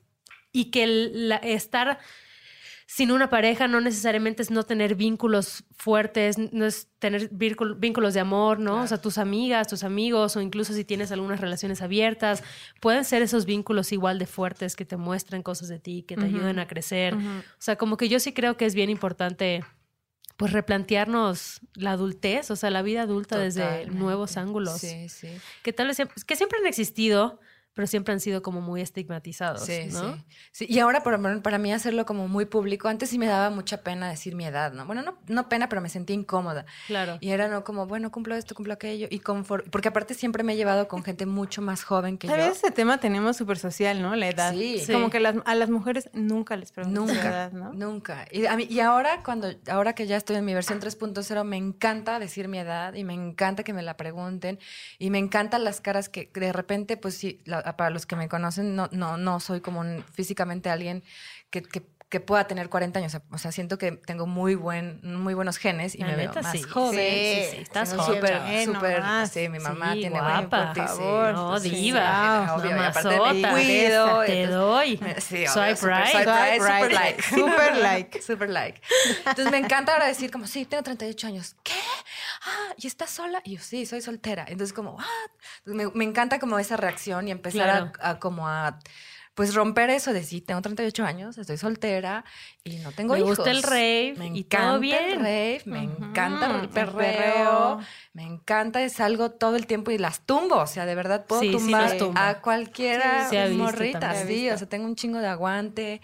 [0.52, 1.98] y que la- estar
[2.86, 8.12] sin una pareja no necesariamente es no tener vínculos fuertes, no es tener vínculo- vínculos
[8.12, 8.82] de amor, ¿no?
[8.82, 12.42] O sea, tus amigas, tus amigos o incluso si tienes algunas relaciones abiertas,
[12.80, 16.24] pueden ser esos vínculos igual de fuertes que te muestran cosas de ti, que te
[16.26, 17.14] ayuden a crecer.
[17.14, 19.64] O sea, como que yo sí creo que es bien importante
[20.42, 25.28] pues replantearnos la adultez, o sea, la vida adulta desde nuevos ángulos Sí, sí.
[25.62, 27.38] que tal vez que siempre han existido,
[27.74, 30.14] pero siempre han sido como muy estigmatizados, Sí, ¿no?
[30.16, 30.22] sí.
[30.52, 33.78] Sí, Y ahora por, para mí hacerlo como muy público, antes sí me daba mucha
[33.82, 34.84] pena decir mi edad, ¿no?
[34.86, 36.66] Bueno, no, no pena, pero me sentía incómoda.
[36.86, 37.18] Claro.
[37.20, 39.06] Y era no como, bueno, cumplo esto, cumplo aquello.
[39.10, 42.34] Y confor- porque aparte siempre me he llevado con gente mucho más joven que yo.
[42.34, 42.58] ¿Sabes?
[42.58, 44.14] Ese tema tenemos súper social, ¿no?
[44.16, 44.52] La edad.
[44.52, 44.76] Sí.
[44.76, 45.12] Es Como Sí.
[45.12, 47.72] que las- a las mujeres nunca les preguntan Nunca, edad, ¿no?
[47.72, 48.26] nunca.
[48.30, 51.56] Y, a mí- y ahora, cuando, ahora que ya estoy en mi versión 3.0, me
[51.56, 54.58] encanta decir mi edad y me encanta que me la pregunten
[54.98, 58.28] y me encantan las caras que de repente, pues sí, la- para los que me
[58.28, 61.02] conocen, no, no, no soy como un- físicamente alguien
[61.50, 63.16] que, que- que pueda tener 40 años.
[63.30, 66.42] O sea, siento que tengo muy, buen, muy buenos genes y La me veo neta,
[66.42, 66.62] más sí.
[66.62, 66.98] joven.
[67.00, 67.88] Sí, sí, sí, estás.
[67.88, 71.32] Súper, súper, sí, mi mamá Sí, tiene guapa, buen favor.
[71.32, 74.96] No, Sí, diva, obvio, y aparte me mamazota, cuido, te entonces- doy.
[75.22, 76.12] Sí, obvio, Swipe super, right.
[76.12, 77.22] swipe Swipe right, super like.
[77.32, 78.22] Super like.
[78.22, 78.82] Super like.
[79.20, 81.56] Entonces me encanta ahora decir como, sí, tengo 38 años.
[81.62, 81.72] ¿Qué?
[82.44, 83.40] Ah, ¿y estás sola?
[83.44, 84.44] Y yo, sí, soy soltera.
[84.48, 85.04] Entonces como, ¿what?
[85.64, 87.92] Entonces, me, me encanta como esa reacción y empezar a- Claro.
[88.02, 88.78] a, como a,
[89.34, 92.24] pues romper eso de sí, tengo 38 años, estoy soltera
[92.64, 93.38] y no tengo Me hijos.
[93.38, 95.04] gusta el rave Me y todo encanta bien.
[95.10, 97.78] el rave, me encanta el perreo,
[98.12, 101.50] me encanta, salgo todo el tiempo y las tumbo, o sea, de verdad puedo Sí,
[101.50, 106.00] tumbar a cualquiera Sí, morrita, sí, o sea, tengo un chingo de aguante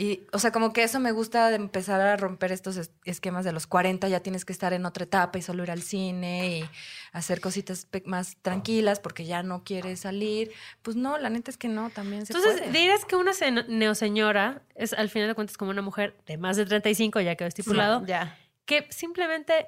[0.00, 3.44] y, o sea, como que eso me gusta de empezar a romper estos es- esquemas
[3.44, 6.58] de los 40, ya tienes que estar en otra etapa y solo ir al cine
[6.60, 6.64] y
[7.12, 10.52] hacer cositas pe- más tranquilas porque ya no quieres salir.
[10.82, 12.72] Pues no, la neta es que no, también se Entonces, puede.
[12.72, 16.56] dirías que una se- neoseñora es al final de cuentas como una mujer de más
[16.56, 18.38] de 35, ya quedó estipulado, Ya.
[18.66, 19.66] que simplemente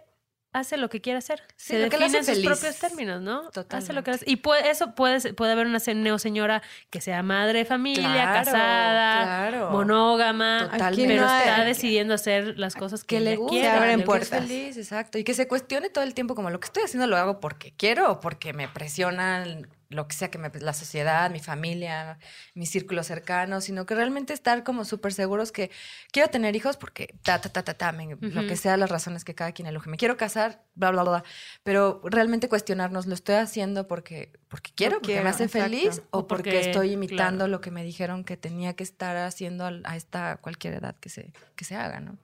[0.53, 1.43] hace lo que quiere hacer.
[1.57, 2.47] Sí, se lo que le define en sus feliz.
[2.51, 3.39] propios términos, ¿no?
[3.39, 4.03] Hace lo Totalmente.
[4.03, 4.25] que hace.
[4.27, 8.45] Y puede, eso puede, puede haber una se- neoseñora que sea madre de familia, Claro,
[8.45, 9.71] casada, claro.
[9.71, 11.07] monógama, Totalmente.
[11.15, 13.69] pero está decidiendo hacer las cosas que, que le gusta, quiere.
[13.69, 14.41] Abren que es puertas.
[14.41, 15.19] feliz, exacto.
[15.19, 17.73] Y que se cuestione todo el tiempo como lo que estoy haciendo lo hago porque
[17.77, 22.19] quiero o porque me presionan lo que sea que me, la sociedad, mi familia,
[22.55, 25.71] mi círculo cercano, sino que realmente estar como súper seguros que
[26.13, 29.25] quiero tener hijos porque ta, ta, ta, ta, ta, me- lo que sea las razones
[29.25, 29.91] que cada quien elige.
[29.91, 31.25] Me quiero casar, bla, bla, bla,
[31.65, 35.65] pero realmente cuestionarnos, ¿lo estoy haciendo porque, porque quiero, porque quiero, me hace exacto.
[35.69, 37.49] feliz o O porque, porque, estoy imitando claro.
[37.51, 41.33] lo que me dijeron que tenía que estar haciendo a esta cualquier edad que se,
[41.57, 42.17] que se haga, ¿no?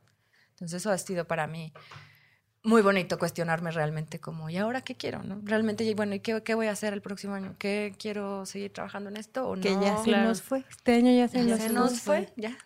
[0.51, 1.73] Entonces eso ha sido para mí
[2.67, 5.23] muy bonito cuestionarme realmente como, ¿y ahora qué quiero?
[5.23, 5.41] ¿no?
[5.45, 7.55] Realmente, bueno, ¿y qué, qué voy a hacer el próximo año?
[7.59, 9.63] ¿Qué quiero seguir trabajando en esto o no?
[9.63, 10.29] Que ya se Claro.
[10.29, 10.65] nos fue.
[10.69, 11.75] Este año ya se, Ya nos, se fue.
[11.75, 12.57] nos fue, ya.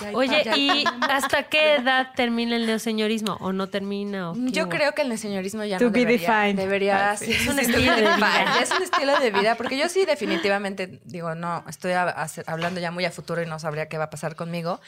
[0.00, 3.34] Ya Oye, ya- ¿y hasta qué edad termina el neoseñorismo?
[3.40, 4.32] ¿O no termina?
[4.32, 4.70] O Yo hubo?
[4.70, 6.56] creo que el señorismo ya To no be debería, defined.
[6.60, 7.30] debería Ah, sí.
[7.30, 8.60] Es un estilo de vida.
[8.60, 12.80] es un estilo de vida, porque yo sí definitivamente digo, no, estoy a- hace- hablando
[12.80, 14.80] ya muy a futuro y no sabría qué va a pasar conmigo,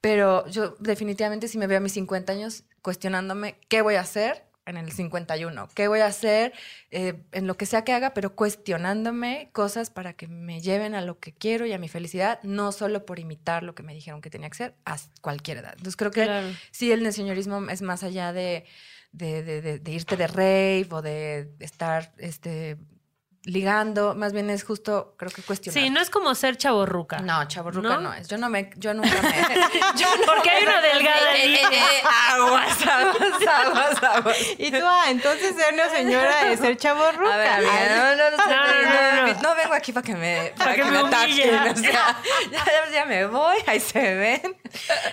[0.00, 4.44] pero yo definitivamente sí me veo a mis 50 años cuestionándome qué voy a hacer
[4.66, 6.52] en el 51, qué voy a hacer
[6.90, 11.02] eh, en lo que sea que haga, pero cuestionándome cosas para que me lleven a
[11.02, 14.20] lo que quiero y a mi felicidad, no solo por imitar lo que me dijeron
[14.20, 15.72] que tenía que ser a cualquier edad.
[15.74, 16.48] Entonces creo que Claro.
[16.72, 18.64] sí, el señorismo es más allá de,
[19.12, 22.76] de, de- de- de irte de rave o de estar este,
[23.46, 25.80] ligando, más bien es justo, creo que cuestionar.
[25.80, 27.20] Sí, no es como ser chaborruca.
[27.20, 28.00] No, chaborruca ¿No?
[28.00, 28.26] no, es.
[28.26, 29.30] Yo no me, yo nunca me.
[29.96, 31.68] yo no Porque hay una delgada Eh, eh, línea.
[31.70, 34.36] eh, aguas, aguas, aguas, aguas.
[34.58, 37.34] Y tú, ah, entonces ser una señora es ser chavorruca.
[37.34, 39.40] A ver, amiga, no, no, no, No, no, no, no.
[39.42, 41.54] no vengo aquí para que me, para que que me me ataquen.
[41.68, 42.16] O sea,
[42.50, 44.56] ya, ya me voy, ahí se ven.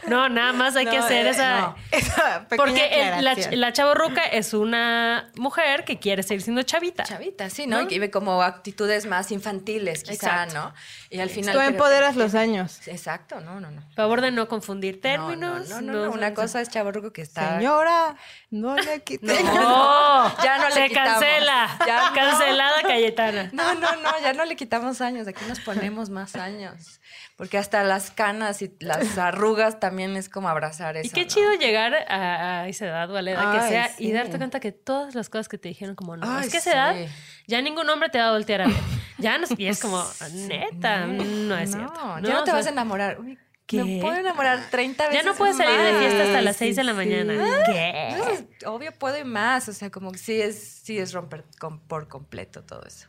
[0.08, 1.62] No, nada más hay que hacer eh, esa...
[1.62, 1.76] no.
[1.92, 7.04] Esa pequeña Porque el- la, la chavorruca es una mujer que quiere seguir siendo chavita.
[7.04, 7.78] Chavita, sí, ¿no?
[7.78, 7.84] ¿No?
[7.84, 10.14] Y que vive como actitudes más infantiles, quizá,
[10.46, 10.54] Exacto.
[10.56, 10.74] ¿no?
[11.10, 11.54] Y al final.
[11.56, 12.88] Tú empoderas que- los años.
[12.88, 13.82] Exacto, no, no, no.
[13.96, 15.70] Favor de no confundir No, términos.
[15.70, 17.58] No, no, no, no, Una cosa es chaborruco que está.
[17.58, 18.16] Señora,
[18.54, 19.26] no le quite.
[19.44, 21.14] No, Ya no le se quitamos.
[21.14, 21.78] cancela.
[21.86, 22.16] Ya no.
[22.16, 23.50] Cancelada Cayetana.
[23.52, 27.00] No, no, no, ya no le quitamos años, aquí nos ponemos más años.
[27.36, 31.08] Porque hasta las canas y las arrugas también es como abrazar eso.
[31.08, 31.28] Y qué ¿no?
[31.28, 34.06] chido llegar a, a esa edad o a la edad que sea sí.
[34.08, 36.58] y darte cuenta que todas las cosas que te dijeron como no, Ay, es que
[36.58, 36.78] a esa sí.
[37.00, 37.10] edad
[37.48, 38.76] ya ningún hombre te va a voltear a ver.
[39.20, 41.94] Ya no, y es como, neta, no es cierto.
[41.94, 42.28] No, ¿no?
[42.28, 43.20] ya no O te sea, vas a enamorar.
[43.20, 43.84] Uy, ¿Qué?
[43.84, 45.24] Me puedo enamorar 30 veces.
[45.24, 46.02] Ya no puedes salir de más.
[46.02, 46.98] fiesta hasta las Sí, 6 de la sí.
[46.98, 47.34] mañana.
[47.66, 48.10] ¿Qué?
[48.10, 51.80] Entonces, obvio puedo y más, o sea, como que sí es, sí es romper con-
[51.80, 53.08] por completo todo eso.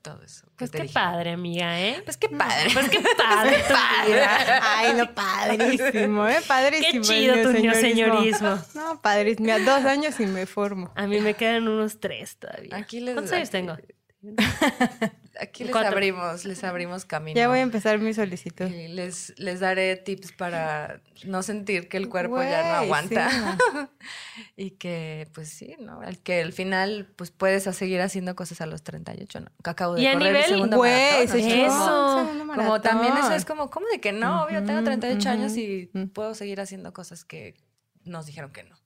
[0.00, 0.46] Todo eso.
[0.46, 0.94] que Pues qué dije.
[0.94, 2.00] padre, amiga, ¿eh?
[2.04, 2.70] Pues qué padre.
[2.72, 3.56] Pues qué padre.
[3.68, 4.60] tu vida.
[4.78, 6.38] Ay, no, padrísimo, ¿eh?
[6.46, 6.90] Padrísimo.
[6.92, 8.48] Qué el chido tu neoseñorismo.
[8.48, 8.58] neoseñorismo.
[8.74, 9.44] No, padrísimo.
[9.46, 10.92] Mira, dos años y me formo.
[10.94, 12.76] A mí me quedan unos tres todavía.
[12.76, 13.76] Aquí les- ¿Cuántos años tengo?
[15.40, 15.92] Aquí les Cuatro.
[15.92, 17.36] abrimos, les abrimos camino.
[17.36, 18.66] Ya voy a empezar mi solicitud.
[18.66, 23.30] Y les, les daré tips para no sentir que el cuerpo ya no aguanta.
[23.30, 23.78] sí.
[24.56, 26.02] y que, pues sí, ¿no?
[26.02, 29.46] El que al final, pues puedes seguir haciendo cosas a los 38, ¿no?
[29.62, 31.66] Que acabo de Y a correr nivel- el segundo Güey, maratón, ¿no?
[31.66, 32.54] Eso.
[32.56, 34.42] Como también eso es como, ¿cómo de que no?
[34.44, 36.08] Obvio, tengo Ujú, 38 años ujú, y ujú.
[36.08, 37.54] puedo seguir haciendo cosas que
[38.02, 38.76] nos dijeron que no.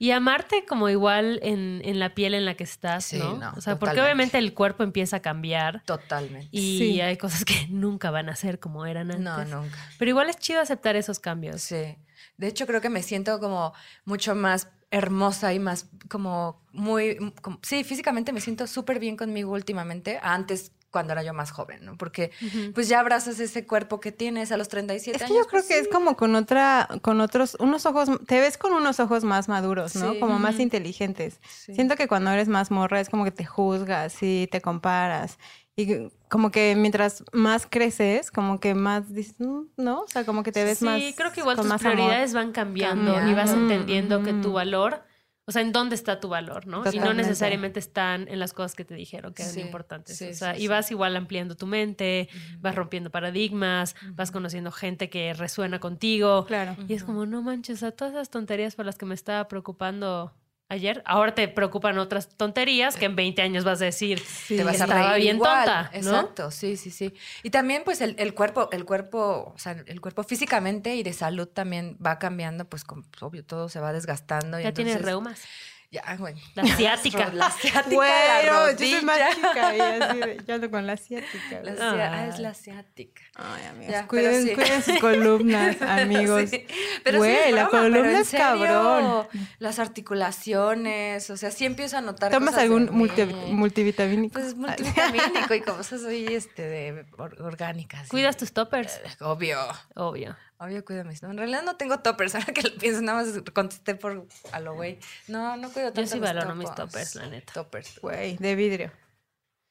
[0.00, 3.36] Y amarte como igual en, en la piel en la que estás, Sí, ¿no?
[3.36, 4.00] no, o sea, porque totalmente.
[4.02, 6.48] obviamente el cuerpo empieza a cambiar Totalmente.
[6.52, 7.00] y Sí.
[7.00, 9.24] hay cosas que nunca van a ser como eran antes.
[9.50, 9.76] No, nunca.
[9.98, 11.62] Pero igual es chido aceptar esos cambios.
[11.62, 11.96] Sí.
[12.36, 13.72] De hecho, creo que me siento como
[14.04, 17.16] mucho más hermosa y más como muy...
[17.42, 21.84] como- sí, físicamente me siento súper bien conmigo últimamente, antes cuando era yo más joven,
[21.84, 21.96] ¿no?
[21.96, 22.30] Porque
[22.74, 25.44] pues ya abrazas ese cuerpo que tienes a los 37 Es que años.
[25.44, 25.90] yo creo pues, que es sí.
[25.92, 30.12] como con otra, con otros, unos ojos, te ves con unos ojos más maduros, ¿no?
[30.14, 30.20] Sí.
[30.20, 31.40] Como más inteligentes.
[31.48, 31.74] Sí.
[31.74, 35.38] Siento que cuando eres más morra es como que te juzgas y te comparas.
[35.76, 40.00] Y como que mientras más creces, como que más dices, "Mm", ¿no?
[40.00, 41.00] O sea, como que te ves sí, más.
[41.16, 41.94] creo que igual tus más amor.
[41.94, 43.54] prioridades van cambiando, y vas Cambiando.
[43.74, 44.52] entendiendo que tu Ujú.
[44.54, 45.04] valor,
[45.48, 46.82] o sea, en dónde está tu valor, ¿no?
[46.92, 50.18] Y no necesariamente están en las cosas que te dijeron que eran Sí, importantes.
[50.18, 52.28] sí, o sea, sí, y vas igual ampliando tu mente,
[52.60, 56.44] vas rompiendo paradigmas, vas conociendo gente que resuena contigo.
[56.44, 56.76] Claro.
[56.86, 59.48] Y es como, no manches, o sea, todas esas tonterías por las que me estaba
[59.48, 60.34] preocupando
[60.68, 64.80] ayer, ahora te preocupan otras tonterías que en 20 años vas a decir, te vas
[64.80, 65.64] a estaba bien igual.
[65.64, 65.98] tonta, ¿no?
[65.98, 67.14] Exacto, sí, sí, sí.
[67.42, 71.12] Y también, pues, el, el cuerpo, el cuerpo, o sea, el cuerpo físicamente y de
[71.12, 74.60] salud también va cambiando, pues, con, obvio, todo se va desgastando.
[74.60, 75.42] y ya tienes reumas.
[75.90, 76.34] Ya, güey.
[76.54, 77.30] La ciática.
[77.32, 80.86] La ciática, Güey, la no, yo soy más chica y así, de- yo ando con
[80.86, 81.60] la asiática.
[81.62, 82.10] La Ah.
[82.12, 83.22] ah, es la ciática.
[83.36, 84.54] Ay, amigos, Ya, cuiden, sí.
[84.54, 86.50] cuiden sus columnas, amigos.
[86.50, 86.66] Sí,
[87.04, 89.28] Pero Güey, sí la pero columna es cabrón.
[89.58, 94.34] Las articulaciones, o sea, sí empiezo a notar ¿Tomas cosas algún multi- multivitamínico?
[94.34, 98.08] Pues multivitamínico y cosas soy este de or- orgánicas.
[98.08, 99.00] ¿Cuidas tus toppers?
[99.20, 99.58] Obvio.
[99.94, 100.36] Obvio.
[100.58, 101.22] Obvio, cuido mis.
[101.22, 102.34] No, en realidad no tengo toppers.
[102.36, 104.98] Ahora que lo pienso, nada más contesté por a lo güey.
[105.28, 106.10] No, no cuido tanto.
[106.10, 107.52] sí mis valoro mis toppers, la neta.
[107.52, 108.00] Toppers.
[108.00, 108.92] Güey, de vidrio.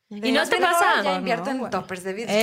[0.10, 1.04] ¿Y no te pasa?
[1.04, 2.34] Ya No, invierto en toppers de vidrio.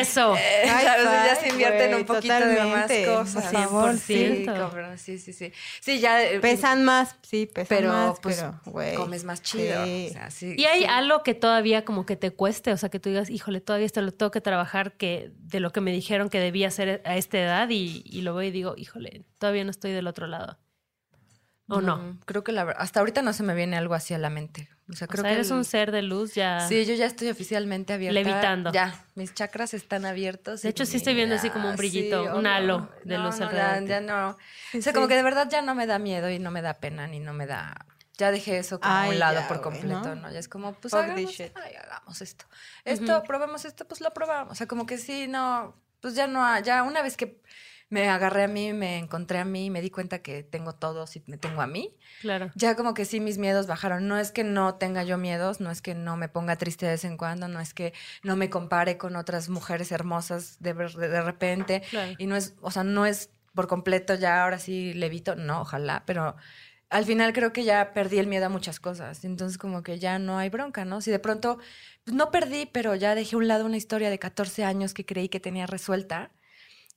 [0.00, 0.34] Eso.
[0.46, 3.44] Eh, ya se invierten un poquito de más cosas.
[3.44, 4.46] por favor, sí, sí.
[4.96, 5.52] sí, sí, sí.
[5.80, 6.22] Sí, ya.
[6.24, 8.94] eh, Pesan más, sí, pesan pero más, pues pero, güey.
[8.94, 9.84] comes más chido.
[9.84, 10.06] Sí.
[10.10, 10.86] O sea, sí, ¿Y hay sí.
[10.88, 12.72] algo que todavía como que te cueste?
[12.72, 15.72] O sea, que tú digas, híjole, todavía esto lo tengo que trabajar que de lo
[15.72, 18.74] que me dijeron que debía hacer a esta edad y, y lo veo y digo,
[18.76, 20.58] híjole, todavía no estoy del otro lado.
[21.68, 22.18] ¿O no?
[22.26, 24.68] Creo que la hasta ahorita no se me viene algo así a la mente.
[24.88, 26.60] O sea, O creo sea, que eres el- un ser de luz ya.
[26.68, 28.14] Sí, yo ya estoy oficialmente abierta.
[28.14, 28.70] Levitando.
[28.72, 30.62] Ya, mis chakras están abiertos.
[30.62, 33.46] De hecho, sí estoy viendo así como un brillito, un halo de No, luz no,
[33.46, 34.36] alrededor ya, ya no.
[34.70, 36.62] Sí, o sea, como que de verdad ya no me da miedo y no me
[36.62, 37.74] da pena ni no me da.
[38.16, 40.22] Ya dejé eso como a un lado ya, por completo, ¿no?
[40.22, 40.32] ¿no?
[40.32, 42.46] Ya es como, pues hagamos, ay, hagamos esto.
[42.84, 44.52] Esto, probemos esto, pues lo probamos.
[44.52, 47.42] O sea, como que sí, no, pues ya no, ha- ya una vez que
[47.88, 51.22] me agarré a mí, me encontré a mí, me di cuenta que tengo todo, si
[51.26, 52.50] me tengo a mí, Claro.
[52.56, 54.08] ya como que sí mis miedos bajaron.
[54.08, 56.92] No es que no tenga yo miedos, no es que no me ponga triste de
[56.92, 57.92] vez en cuando, no es que
[58.24, 61.82] no me compare con otras mujeres hermosas de, de, de repente.
[61.90, 62.14] Claro.
[62.18, 66.02] Y no es, o sea, no es por completo ya ahora sí levito, no, ojalá,
[66.06, 66.36] pero
[66.90, 69.24] al final creo que ya perdí el miedo a muchas cosas.
[69.24, 71.00] Entonces como que ya no hay bronca, ¿no?
[71.00, 71.58] Si de pronto,
[72.04, 75.06] pues no perdí, pero ya dejé a un lado una historia de 14 años que
[75.06, 76.30] creí que tenía resuelta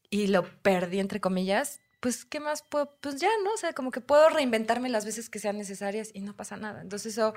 [0.10, 2.98] y lo perdí, entre comillas, pues, ¿qué más puedo?
[3.02, 3.52] Pues ya, ¿no?
[3.54, 6.82] O sea, como que puedo reinventarme las veces que sean necesarias y no pasa nada.
[6.82, 7.34] Entonces, eso,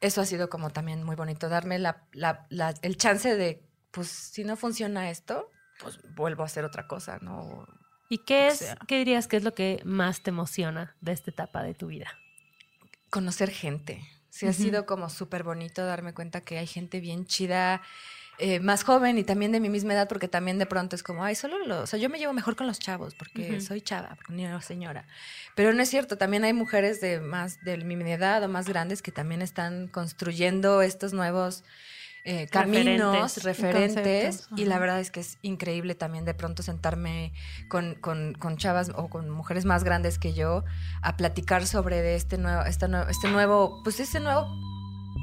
[0.00, 4.08] eso ha sido como también muy bonito, darme la, la- la- el chance de, pues,
[4.08, 7.66] si no funciona esto, pues vuelvo a hacer otra cosa, ¿no?
[8.10, 8.78] ¿Y qué O es, sea.
[8.86, 12.08] qué dirías que es lo que más te emociona de esta etapa de tu vida?
[13.10, 14.02] conocer gente.
[14.28, 14.62] Sí, ha Ujú.
[14.62, 17.80] sido como súper bonito darme cuenta que hay gente bien chida,
[18.38, 21.24] eh, más joven y también de mi misma edad, porque también de pronto es como,
[21.24, 24.14] ay, solo los, o sea, yo me llevo mejor con los chavos porque soy chava,
[24.16, 25.06] porque ni una señora.
[25.56, 29.02] Pero no es cierto, también hay mujeres de más de mi edad o más grandes
[29.02, 31.64] que también están construyendo estos nuevos
[32.24, 34.48] eh, caminos, Referentes.
[34.56, 37.32] y la verdad es que es increíble también de pronto sentarme
[37.68, 40.64] con, con- con chavas o con mujeres más grandes que yo
[41.00, 44.46] a platicar sobre de este nuevo, este nuevo, este nuevo, pues este nuevo,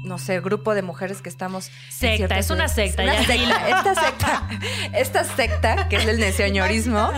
[0.06, 1.70] no sé, grupo de mujeres que estamos.
[1.90, 2.72] Secta, es una edades.
[2.72, 4.48] secta, Una ya secta, esta secta,
[4.94, 7.10] esta secta que es el neoseñorismo.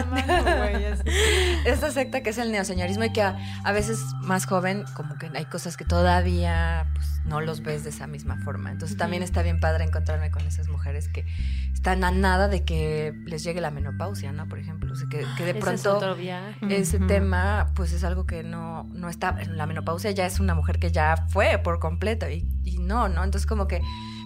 [1.64, 5.30] Esta secta que es el neoseñorismo y que a, a veces más joven, como que
[5.34, 8.70] hay cosas que todavía pues, no los ves de esa misma forma.
[8.70, 11.26] Entonces también está bien padre encontrarme con esas mujeres que
[11.74, 14.48] están a nada de que les llegue la menopausia, ¿no?
[14.48, 16.76] Por ejemplo, o sea, que, que de Ese es pronto otro viaje.
[16.76, 20.78] ese tema pues es algo que no, no está, la menopausia ya es una mujer
[20.78, 23.24] que ya fue por completo y, y no, ¿no?
[23.24, 23.80] Entonces como que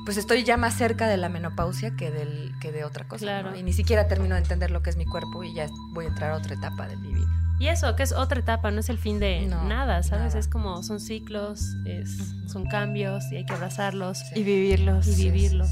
[0.05, 3.51] pues estoy ya más cerca de la menopausia que, del, que de otra cosa, Claro.
[3.53, 3.57] ¿no?
[3.57, 6.09] Y ni siquiera termino de entender lo que es mi cuerpo y ya voy a
[6.09, 7.29] entrar a otra etapa de mi vida.
[7.63, 10.27] Y eso, que es otra etapa, no es el fin de No, nada, ¿sabes?
[10.31, 10.39] nada.
[10.41, 12.11] Es como, son ciclos, es,
[12.49, 15.07] son cambios y hay que abrazarlos Y vivirlos.
[15.07, 15.69] y sí, vivirlos.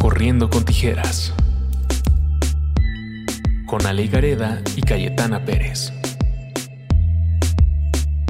[0.00, 1.34] Corriendo con tijeras.
[3.66, 5.92] Con Ale Gareda y Cayetana Pérez.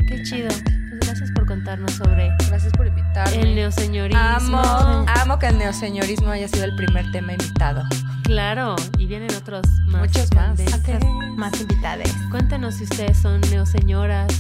[0.09, 0.49] Qué chido.
[0.49, 3.43] Pues gracias por contarnos sobre Gracias por invitarme.
[3.43, 4.19] el neoseñorismo.
[4.63, 7.83] Amo, amo que el neoseñorismo haya sido el primer tema invitado.
[8.25, 10.03] Claro, y vienen otros más.
[10.03, 10.59] Muchos más.
[11.37, 12.11] Más invitadas.
[12.31, 14.33] Cuéntanos si ustedes son neoseñoras,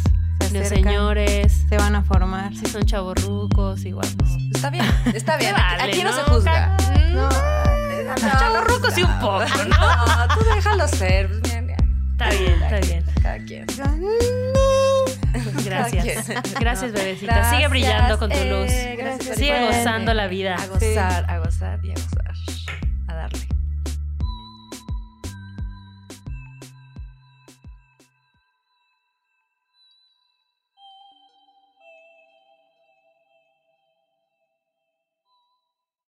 [0.52, 2.54] neoseñores, Se van a formar.
[2.54, 4.08] si son chavorrucos, igual.
[4.18, 5.54] Pues, Está bien, está bien.
[5.56, 6.16] Aquí, vale, aquí no, ¿no?
[6.16, 6.76] se juzga.
[7.12, 7.28] No.
[8.08, 9.64] Los chavorrucos sí un poco, ¿no?
[9.64, 11.28] No, tú déjalo ser.
[11.28, 11.54] pues,
[12.12, 13.04] Está bien, está bien.
[13.22, 13.66] Cada quien.
[15.64, 16.28] Gracias.
[16.58, 17.34] Gracias, bebecita.
[17.34, 18.72] Gracias, Sigue brillando con tu eh, luz.
[19.04, 20.56] gracias Sigue gozando la vida.
[20.56, 22.17] A gozar, a gozar y a gozar.